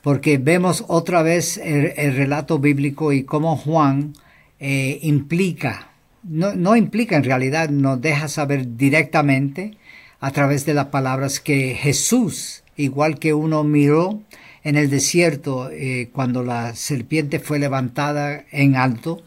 Porque 0.00 0.38
vemos 0.38 0.84
otra 0.88 1.22
vez 1.22 1.58
el, 1.58 1.92
el 1.98 2.16
relato 2.16 2.58
bíblico 2.58 3.12
y 3.12 3.24
cómo 3.24 3.58
Juan 3.58 4.14
eh, 4.60 4.98
implica, 5.02 5.90
no, 6.22 6.54
no 6.54 6.76
implica 6.76 7.16
en 7.16 7.24
realidad, 7.24 7.68
nos 7.68 8.00
deja 8.00 8.28
saber 8.28 8.76
directamente 8.76 9.76
a 10.20 10.30
través 10.30 10.64
de 10.64 10.74
las 10.74 10.86
palabras 10.86 11.40
que 11.40 11.74
Jesús, 11.74 12.62
igual 12.76 13.18
que 13.18 13.34
uno 13.34 13.62
miró 13.64 14.22
en 14.62 14.76
el 14.76 14.88
desierto 14.88 15.70
eh, 15.70 16.08
cuando 16.12 16.42
la 16.42 16.74
serpiente 16.74 17.38
fue 17.38 17.58
levantada 17.58 18.44
en 18.50 18.76
alto 18.76 19.22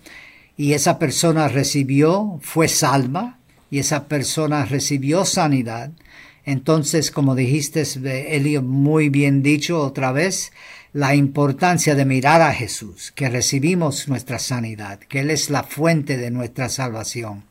y 0.57 0.73
esa 0.73 0.97
persona 0.97 1.47
recibió, 1.47 2.39
fue 2.41 2.67
salva 2.67 3.37
y 3.69 3.79
esa 3.79 4.07
persona 4.07 4.65
recibió 4.65 5.23
sanidad. 5.23 5.91
Entonces, 6.45 7.11
como 7.11 7.35
dijiste, 7.35 7.83
Elio, 8.35 8.63
muy 8.63 9.09
bien 9.09 9.43
dicho 9.43 9.79
otra 9.81 10.11
vez, 10.11 10.51
la 10.93 11.15
importancia 11.15 11.95
de 11.95 12.05
mirar 12.05 12.41
a 12.41 12.53
Jesús, 12.53 13.11
que 13.11 13.29
recibimos 13.29 14.07
nuestra 14.07 14.39
sanidad, 14.39 14.99
que 14.99 15.19
Él 15.19 15.31
es 15.31 15.49
la 15.49 15.63
fuente 15.63 16.17
de 16.17 16.31
nuestra 16.31 16.69
salvación. 16.69 17.43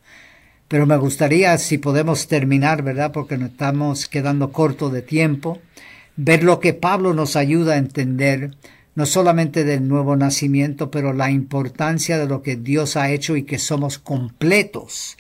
Pero 0.69 0.87
me 0.87 0.97
gustaría, 0.97 1.57
si 1.59 1.79
podemos 1.79 2.27
terminar, 2.27 2.83
¿verdad? 2.83 3.13
Porque 3.13 3.39
nos 3.39 3.51
estamos 3.51 4.09
quedando 4.09 4.51
corto 4.51 4.91
de 4.91 5.03
tiempo, 5.03 5.61
ver 6.17 6.43
lo 6.43 6.59
que 6.59 6.73
Pablo 6.73 7.15
nos 7.15 7.37
ayuda 7.37 7.75
a 7.75 7.79
entender, 7.79 8.57
no 8.95 9.07
solamente 9.07 9.65
del 9.65 9.87
nuevo 9.87 10.17
nacimiento, 10.17 10.91
pero 10.91 11.13
la 11.13 11.31
importancia 11.31 12.19
de 12.19 12.27
lo 12.27 12.43
que 12.43 12.57
Dios 12.57 12.97
ha 12.97 13.11
hecho 13.11 13.37
y 13.37 13.45
que 13.45 13.59
somos 13.59 13.99
completos. 13.99 15.17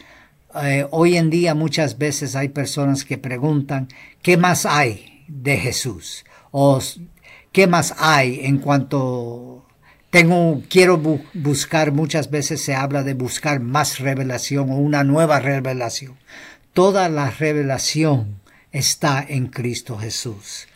Eh, 0.63 0.87
hoy 0.91 1.17
en 1.17 1.31
día 1.31 1.55
muchas 1.55 1.99
veces 1.99 2.35
hay 2.35 2.49
personas 2.49 3.05
que 3.05 3.19
preguntan, 3.19 3.89
¿qué 4.23 4.37
más 4.37 4.65
hay 4.65 5.25
de 5.29 5.59
Jesús? 5.59 6.25
O 6.51 6.81
¿qué 7.57 7.67
más 7.67 7.95
hay 7.97 8.41
en 8.43 8.59
cuanto 8.59 9.65
tengo, 10.11 10.63
quiero 10.69 11.01
buscar, 11.33 11.91
muchas 11.91 12.31
veces 12.31 12.61
se 12.61 12.75
habla 12.75 13.03
de 13.03 13.15
buscar 13.15 13.61
más 13.61 13.99
revelación 13.99 14.71
o 14.71 14.77
una 14.77 15.05
nueva 15.05 15.41
revelación. 15.41 16.19
Toda 16.75 17.09
la 17.09 17.31
revelación 17.31 18.43
está 18.73 19.25
en 19.27 19.47
Cristo 19.47 19.97
Jesús. 19.97 20.69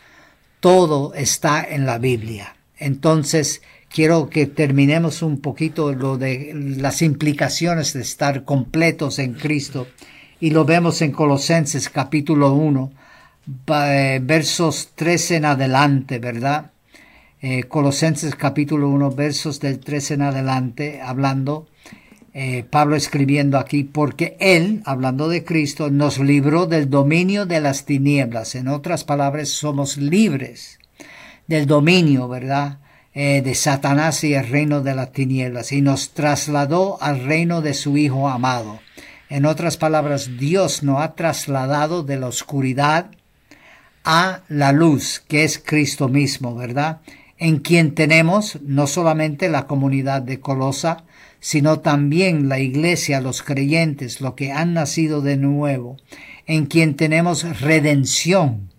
Todo 0.59 1.13
está 1.13 1.63
en 1.63 1.85
la 1.85 1.99
Biblia. 1.99 2.55
Entonces, 2.79 3.61
quiero 3.87 4.31
que 4.31 4.47
terminemos 4.47 5.21
un 5.21 5.39
poquito 5.39 5.93
lo 5.93 6.17
de 6.17 6.51
las 6.55 7.03
implicaciones 7.03 7.93
de 7.93 8.01
estar 8.01 8.43
completos 8.43 9.19
en 9.19 9.35
Cristo. 9.35 9.87
Y 10.39 10.49
lo 10.49 10.65
vemos 10.65 11.03
en 11.03 11.11
Colosenses 11.11 11.89
capítulo 11.89 12.53
1, 12.53 12.91
eh, 13.67 14.19
versos 14.23 14.93
13 14.95 15.35
en 15.35 15.45
adelante, 15.45 16.17
¿verdad? 16.17 16.70
Eh, 17.43 17.63
Colosenses 17.63 18.35
capítulo 18.35 18.87
1, 18.89 19.11
versos 19.11 19.59
del 19.59 19.79
13 19.79 20.13
en 20.13 20.21
adelante, 20.21 21.01
hablando, 21.01 21.65
eh, 22.35 22.63
Pablo 22.69 22.95
escribiendo 22.95 23.57
aquí, 23.57 23.83
porque 23.83 24.37
Él, 24.39 24.83
hablando 24.85 25.27
de 25.27 25.43
Cristo, 25.43 25.89
nos 25.89 26.19
libró 26.19 26.67
del 26.67 26.91
dominio 26.91 27.47
de 27.47 27.59
las 27.59 27.85
tinieblas. 27.85 28.53
En 28.53 28.67
otras 28.67 29.03
palabras, 29.03 29.49
somos 29.49 29.97
libres 29.97 30.77
del 31.47 31.65
dominio, 31.65 32.27
¿verdad? 32.27 32.77
Eh, 33.15 33.41
de 33.41 33.55
Satanás 33.55 34.23
y 34.23 34.35
el 34.35 34.47
reino 34.47 34.81
de 34.81 34.93
las 34.93 35.11
tinieblas, 35.11 35.71
y 35.71 35.81
nos 35.81 36.11
trasladó 36.11 37.01
al 37.01 37.23
reino 37.23 37.63
de 37.63 37.73
su 37.73 37.97
Hijo 37.97 38.29
amado. 38.29 38.79
En 39.29 39.47
otras 39.47 39.77
palabras, 39.77 40.37
Dios 40.37 40.83
nos 40.83 41.01
ha 41.01 41.15
trasladado 41.15 42.03
de 42.03 42.17
la 42.17 42.27
oscuridad 42.27 43.09
a 44.03 44.41
la 44.47 44.71
luz, 44.73 45.23
que 45.27 45.43
es 45.43 45.57
Cristo 45.57 46.07
mismo, 46.07 46.55
¿verdad? 46.55 47.01
En 47.41 47.57
quien 47.57 47.95
tenemos 47.95 48.59
no 48.61 48.85
solamente 48.85 49.49
la 49.49 49.65
comunidad 49.65 50.21
de 50.21 50.39
Colosa, 50.39 51.05
sino 51.39 51.79
también 51.79 52.49
la 52.49 52.59
iglesia, 52.59 53.19
los 53.19 53.41
creyentes, 53.41 54.21
los 54.21 54.35
que 54.35 54.51
han 54.51 54.75
nacido 54.75 55.21
de 55.21 55.37
nuevo, 55.37 55.97
en 56.45 56.67
quien 56.67 56.95
tenemos 56.95 57.59
redención, 57.59 58.69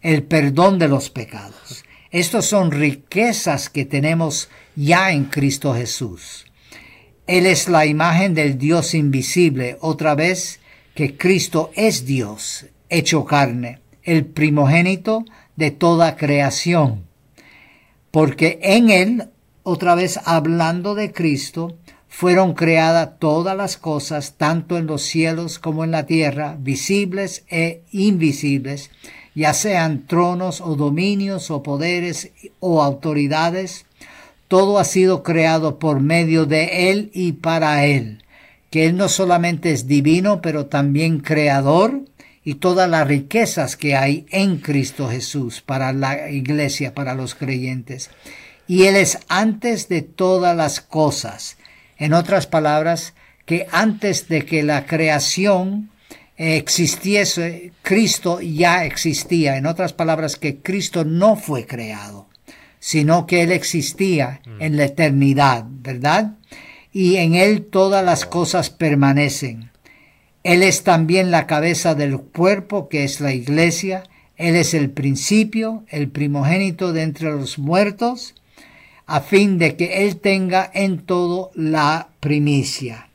el 0.00 0.24
perdón 0.24 0.80
de 0.80 0.88
los 0.88 1.10
pecados. 1.10 1.84
Estas 2.10 2.44
son 2.44 2.72
riquezas 2.72 3.70
que 3.70 3.84
tenemos 3.84 4.50
ya 4.74 5.12
en 5.12 5.26
Cristo 5.26 5.72
Jesús. 5.72 6.46
Él 7.28 7.46
es 7.46 7.68
la 7.68 7.86
imagen 7.86 8.34
del 8.34 8.58
Dios 8.58 8.94
invisible, 8.94 9.76
otra 9.80 10.16
vez 10.16 10.58
que 10.96 11.16
Cristo 11.16 11.70
es 11.76 12.04
Dios, 12.04 12.66
hecho 12.88 13.24
carne, 13.24 13.78
el 14.02 14.24
primogénito 14.24 15.24
de 15.54 15.70
toda 15.70 16.16
creación 16.16 17.11
porque 18.12 18.60
en 18.62 18.90
él, 18.90 19.24
otra 19.64 19.96
vez 19.96 20.20
hablando 20.24 20.94
de 20.94 21.12
Cristo, 21.12 21.76
fueron 22.08 22.52
creadas 22.52 23.18
todas 23.18 23.56
las 23.56 23.78
cosas, 23.78 24.34
tanto 24.36 24.76
en 24.76 24.86
los 24.86 25.02
cielos 25.02 25.58
como 25.58 25.82
en 25.82 25.90
la 25.90 26.04
tierra, 26.04 26.56
visibles 26.60 27.44
e 27.48 27.82
invisibles, 27.90 28.90
ya 29.34 29.54
sean 29.54 30.06
tronos 30.06 30.60
o 30.60 30.76
dominios 30.76 31.50
o 31.50 31.62
poderes 31.62 32.30
o 32.60 32.82
autoridades, 32.82 33.86
todo 34.46 34.78
ha 34.78 34.84
sido 34.84 35.22
creado 35.22 35.78
por 35.78 36.00
medio 36.00 36.44
de 36.44 36.90
Él 36.90 37.10
y 37.14 37.32
para 37.32 37.86
Él, 37.86 38.22
que 38.68 38.84
Él 38.84 38.98
no 38.98 39.08
solamente 39.08 39.72
es 39.72 39.86
divino, 39.86 40.42
pero 40.42 40.66
también 40.66 41.20
creador, 41.20 42.02
y 42.44 42.54
todas 42.54 42.88
las 42.88 43.06
riquezas 43.06 43.76
que 43.76 43.94
hay 43.94 44.26
en 44.30 44.58
Cristo 44.58 45.08
Jesús 45.08 45.60
para 45.60 45.92
la 45.92 46.30
iglesia, 46.30 46.94
para 46.94 47.14
los 47.14 47.34
creyentes. 47.34 48.10
Y 48.66 48.84
Él 48.84 48.96
es 48.96 49.18
antes 49.28 49.88
de 49.88 50.02
todas 50.02 50.56
las 50.56 50.80
cosas. 50.80 51.56
En 51.98 52.14
otras 52.14 52.46
palabras, 52.46 53.14
que 53.46 53.66
antes 53.70 54.28
de 54.28 54.44
que 54.44 54.62
la 54.62 54.86
creación 54.86 55.90
existiese, 56.36 57.72
Cristo 57.82 58.40
ya 58.40 58.84
existía. 58.84 59.56
En 59.56 59.66
otras 59.66 59.92
palabras, 59.92 60.36
que 60.36 60.58
Cristo 60.58 61.04
no 61.04 61.36
fue 61.36 61.66
creado, 61.66 62.28
sino 62.80 63.26
que 63.26 63.42
Él 63.42 63.52
existía 63.52 64.40
en 64.58 64.76
la 64.76 64.84
eternidad, 64.84 65.64
¿verdad? 65.68 66.32
Y 66.92 67.16
en 67.16 67.34
Él 67.34 67.66
todas 67.66 68.04
las 68.04 68.26
cosas 68.26 68.70
permanecen. 68.70 69.71
Él 70.44 70.62
es 70.62 70.82
también 70.82 71.30
la 71.30 71.46
cabeza 71.46 71.94
del 71.94 72.18
cuerpo, 72.18 72.88
que 72.88 73.04
es 73.04 73.20
la 73.20 73.32
iglesia. 73.32 74.04
Él 74.36 74.56
es 74.56 74.74
el 74.74 74.90
principio, 74.90 75.84
el 75.88 76.08
primogénito 76.08 76.92
de 76.92 77.02
entre 77.02 77.30
los 77.30 77.58
muertos, 77.58 78.34
a 79.06 79.20
fin 79.20 79.58
de 79.58 79.76
que 79.76 80.04
Él 80.04 80.16
tenga 80.16 80.68
en 80.74 80.98
todo 80.98 81.50
la 81.54 82.08
primicia. 82.18 83.08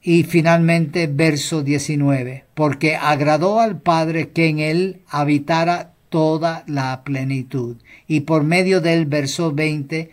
Y 0.00 0.22
finalmente, 0.22 1.08
verso 1.08 1.62
19, 1.62 2.44
porque 2.54 2.94
agradó 2.94 3.58
al 3.58 3.80
Padre 3.80 4.30
que 4.30 4.46
en 4.46 4.60
Él 4.60 5.00
habitara 5.08 5.94
toda 6.08 6.62
la 6.66 7.02
plenitud. 7.02 7.76
Y 8.06 8.20
por 8.20 8.44
medio 8.44 8.80
del 8.80 9.06
verso 9.06 9.52
20, 9.52 10.10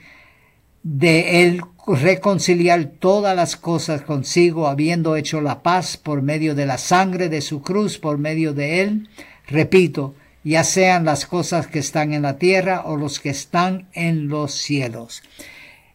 de 0.81 1.43
Él 1.43 1.61
reconciliar 1.87 2.85
todas 2.85 3.35
las 3.35 3.55
cosas 3.55 4.01
consigo, 4.01 4.67
habiendo 4.67 5.15
hecho 5.15 5.41
la 5.41 5.61
paz 5.61 5.97
por 5.97 6.21
medio 6.21 6.55
de 6.55 6.65
la 6.65 6.77
sangre 6.77 7.29
de 7.29 7.41
su 7.41 7.61
cruz, 7.61 7.99
por 7.99 8.17
medio 8.17 8.53
de 8.53 8.81
él, 8.81 9.09
repito, 9.47 10.15
ya 10.43 10.63
sean 10.63 11.05
las 11.05 11.25
cosas 11.25 11.67
que 11.67 11.79
están 11.79 12.13
en 12.13 12.23
la 12.23 12.37
tierra 12.37 12.83
o 12.85 12.97
los 12.97 13.19
que 13.19 13.29
están 13.29 13.87
en 13.93 14.27
los 14.27 14.53
cielos, 14.53 15.21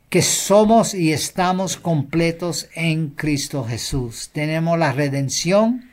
que 0.09 0.23
somos 0.23 0.95
y 0.95 1.13
estamos 1.13 1.77
completos 1.77 2.69
en 2.75 3.11
Cristo 3.11 3.65
Jesús. 3.65 4.31
Tenemos 4.33 4.79
la 4.79 4.93
redención, 4.93 5.91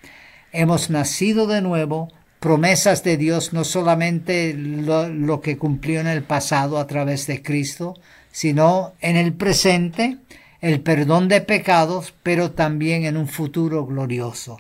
hemos 0.52 0.90
nacido 0.90 1.46
de 1.46 1.62
nuevo, 1.62 2.12
promesas 2.40 3.04
de 3.04 3.18
Dios, 3.18 3.54
no 3.54 3.64
solamente 3.64 4.54
lo, 4.54 5.08
lo 5.10 5.42
que 5.42 5.58
cumplió 5.58 6.00
en 6.00 6.08
el 6.08 6.24
pasado 6.24 6.80
a 6.80 6.88
través 6.88 7.28
de 7.28 7.42
Cristo, 7.44 7.96
sino 8.32 8.94
en 9.02 9.16
el 9.16 9.34
presente, 9.34 10.18
el 10.62 10.82
perdón 10.82 11.28
de 11.28 11.42
pecados, 11.42 12.14
pero 12.24 12.52
también 12.52 13.06
en 13.06 13.18
un 13.18 13.28
futuro 13.28 13.86
glorioso. 13.86 14.60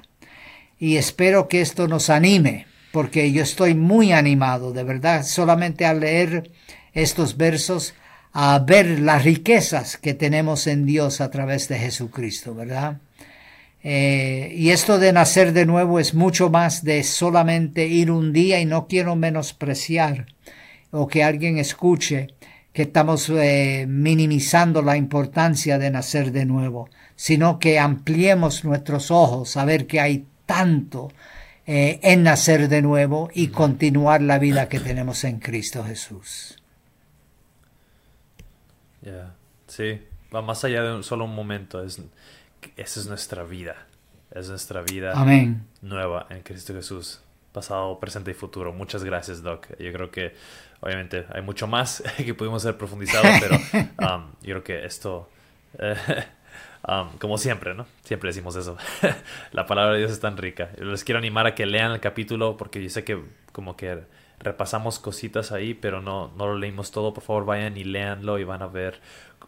Y 0.79 0.97
espero 0.97 1.47
que 1.47 1.61
esto 1.61 1.87
nos 1.87 2.09
anime, 2.09 2.67
porque 2.91 3.31
yo 3.31 3.43
estoy 3.43 3.73
muy 3.73 4.11
animado, 4.11 4.73
de 4.73 4.83
verdad, 4.83 5.23
solamente 5.23 5.85
al 5.85 6.01
leer 6.01 6.51
estos 6.93 7.37
versos, 7.37 7.93
a 8.33 8.59
ver 8.59 8.99
las 8.99 9.23
riquezas 9.23 9.97
que 9.97 10.13
tenemos 10.13 10.67
en 10.67 10.85
Dios 10.85 11.21
a 11.21 11.31
través 11.31 11.67
de 11.67 11.79
Jesucristo, 11.79 12.53
¿verdad? 12.53 12.97
Eh, 13.83 14.53
y 14.55 14.71
esto 14.71 14.99
de 14.99 15.13
nacer 15.13 15.53
de 15.53 15.65
nuevo 15.65 15.99
es 15.99 16.13
mucho 16.13 16.49
más 16.49 16.83
de 16.83 17.03
solamente 17.03 17.87
ir 17.87 18.11
un 18.11 18.33
día 18.33 18.59
y 18.59 18.65
no 18.65 18.87
quiero 18.87 19.15
menospreciar 19.15 20.27
o 20.91 21.07
que 21.07 21.23
alguien 21.23 21.57
escuche 21.57 22.27
que 22.77 22.83
estamos 22.83 23.27
eh, 23.29 23.87
minimizando 23.89 24.83
la 24.83 24.97
importancia 24.97 25.79
de 25.79 25.89
nacer 25.89 26.31
de 26.31 26.45
nuevo, 26.45 26.91
sino 27.15 27.57
que 27.57 27.79
ampliemos 27.79 28.63
nuestros 28.65 29.09
ojos 29.09 29.57
a 29.57 29.65
ver 29.65 29.87
que 29.87 29.99
hay 29.99 30.27
tanto 30.45 31.11
eh, 31.65 31.99
en 32.03 32.21
nacer 32.21 32.69
de 32.69 32.83
nuevo 32.83 33.31
y 33.33 33.47
continuar 33.47 34.21
la 34.21 34.37
vida 34.37 34.69
que 34.69 34.79
tenemos 34.79 35.23
en 35.23 35.39
Cristo 35.39 35.83
Jesús. 35.83 36.61
Sí, 39.65 39.99
va 40.31 40.43
más 40.43 40.63
allá 40.63 40.83
de 40.83 41.01
solo 41.01 41.25
un 41.25 41.33
momento, 41.33 41.83
es, 41.83 41.99
esa 42.75 42.99
es 42.99 43.07
nuestra 43.07 43.41
vida, 43.41 43.87
es 44.29 44.49
nuestra 44.49 44.83
vida 44.83 45.15
nueva 45.81 46.27
en 46.29 46.43
Cristo 46.43 46.75
Jesús 46.75 47.21
pasado, 47.57 47.99
presente 47.99 48.29
y 48.29 48.33
futuro. 48.35 48.71
Muchas 48.71 49.03
gracias, 49.03 49.41
Doc. 49.41 49.65
Yo 49.79 49.91
creo 49.91 50.11
que 50.11 50.35
obviamente 50.79 51.25
hay 51.33 51.41
mucho 51.41 51.67
más 51.67 52.03
que 52.17 52.33
pudimos 52.33 52.65
haber 52.65 52.77
profundizado, 52.77 53.25
pero 53.39 53.55
um, 54.15 54.31
yo 54.41 54.61
creo 54.61 54.63
que 54.63 54.85
esto, 54.85 55.29
eh, 55.79 55.95
um, 56.87 57.17
como 57.17 57.37
siempre, 57.37 57.73
¿no? 57.73 57.85
Siempre 58.03 58.29
decimos 58.29 58.55
eso. 58.55 58.77
La 59.51 59.65
palabra 59.65 59.93
de 59.93 59.99
Dios 59.99 60.11
es 60.11 60.19
tan 60.19 60.37
rica. 60.37 60.69
Les 60.77 61.03
quiero 61.03 61.19
animar 61.19 61.47
a 61.47 61.55
que 61.55 61.65
lean 61.65 61.91
el 61.91 61.99
capítulo 61.99 62.57
porque 62.57 62.81
yo 62.81 62.89
sé 62.89 63.03
que 63.03 63.21
como 63.51 63.75
que 63.75 64.03
repasamos 64.39 64.99
cositas 64.99 65.51
ahí, 65.51 65.73
pero 65.73 66.01
no, 66.01 66.31
no 66.37 66.47
lo 66.47 66.57
leímos 66.57 66.91
todo. 66.91 67.13
Por 67.13 67.23
favor, 67.23 67.45
vayan 67.45 67.77
y 67.77 67.83
leanlo 67.83 68.39
y 68.39 68.43
van 68.43 68.61
a 68.61 68.67
ver 68.67 68.99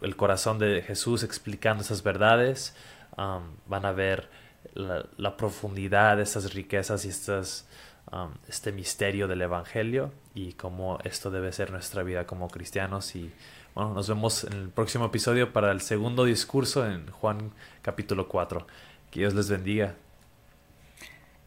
el 0.02 0.16
corazón 0.16 0.58
de 0.58 0.82
Jesús 0.82 1.22
explicando 1.22 1.82
esas 1.82 2.02
verdades. 2.02 2.76
Um, 3.16 3.56
van 3.66 3.84
a 3.86 3.92
ver 3.92 4.28
la, 4.74 5.36
profundidad 5.36 6.16
de 6.16 6.22
estas 6.22 6.54
riquezas 6.54 7.04
y 7.04 7.08
estas, 7.08 7.66
um, 8.12 8.30
este 8.48 8.72
misterio 8.72 9.28
del 9.28 9.42
Evangelio 9.42 10.12
y 10.34 10.52
cómo 10.52 10.98
esto 11.04 11.30
debe 11.30 11.52
ser 11.52 11.70
nuestra 11.70 12.02
vida 12.02 12.26
como 12.26 12.48
cristianos. 12.48 13.14
Y 13.16 13.30
bueno, 13.74 13.94
nos 13.94 14.08
vemos 14.08 14.44
en 14.44 14.52
el 14.54 14.68
próximo 14.68 15.06
episodio 15.06 15.52
para 15.52 15.70
el 15.72 15.80
segundo 15.80 16.24
discurso 16.24 16.86
en 16.86 17.06
Juan 17.10 17.52
capítulo 17.82 18.28
4. 18.28 18.66
Que 19.10 19.20
Dios 19.20 19.34
les 19.34 19.48
bendiga. 19.48 19.94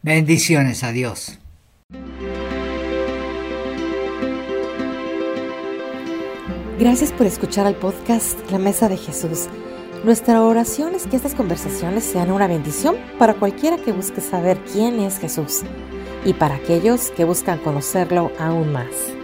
Bendiciones 0.02 0.84
a 0.84 0.92
Dios. 0.92 1.38
Gracias 6.78 7.12
por 7.12 7.26
escuchar 7.26 7.66
al 7.66 7.76
podcast 7.76 8.38
La 8.50 8.58
Mesa 8.58 8.88
de 8.88 8.96
Jesús. 8.96 9.48
Nuestra 10.04 10.42
oración 10.42 10.94
es 10.94 11.06
que 11.06 11.16
estas 11.16 11.34
conversaciones 11.34 12.04
sean 12.04 12.30
una 12.30 12.46
bendición 12.46 12.96
para 13.18 13.34
cualquiera 13.34 13.78
que 13.78 13.92
busque 13.92 14.20
saber 14.20 14.58
quién 14.70 15.00
es 15.00 15.18
Jesús 15.18 15.62
y 16.24 16.34
para 16.34 16.56
aquellos 16.56 17.10
que 17.10 17.24
buscan 17.24 17.58
conocerlo 17.58 18.32
aún 18.38 18.72
más. 18.72 19.23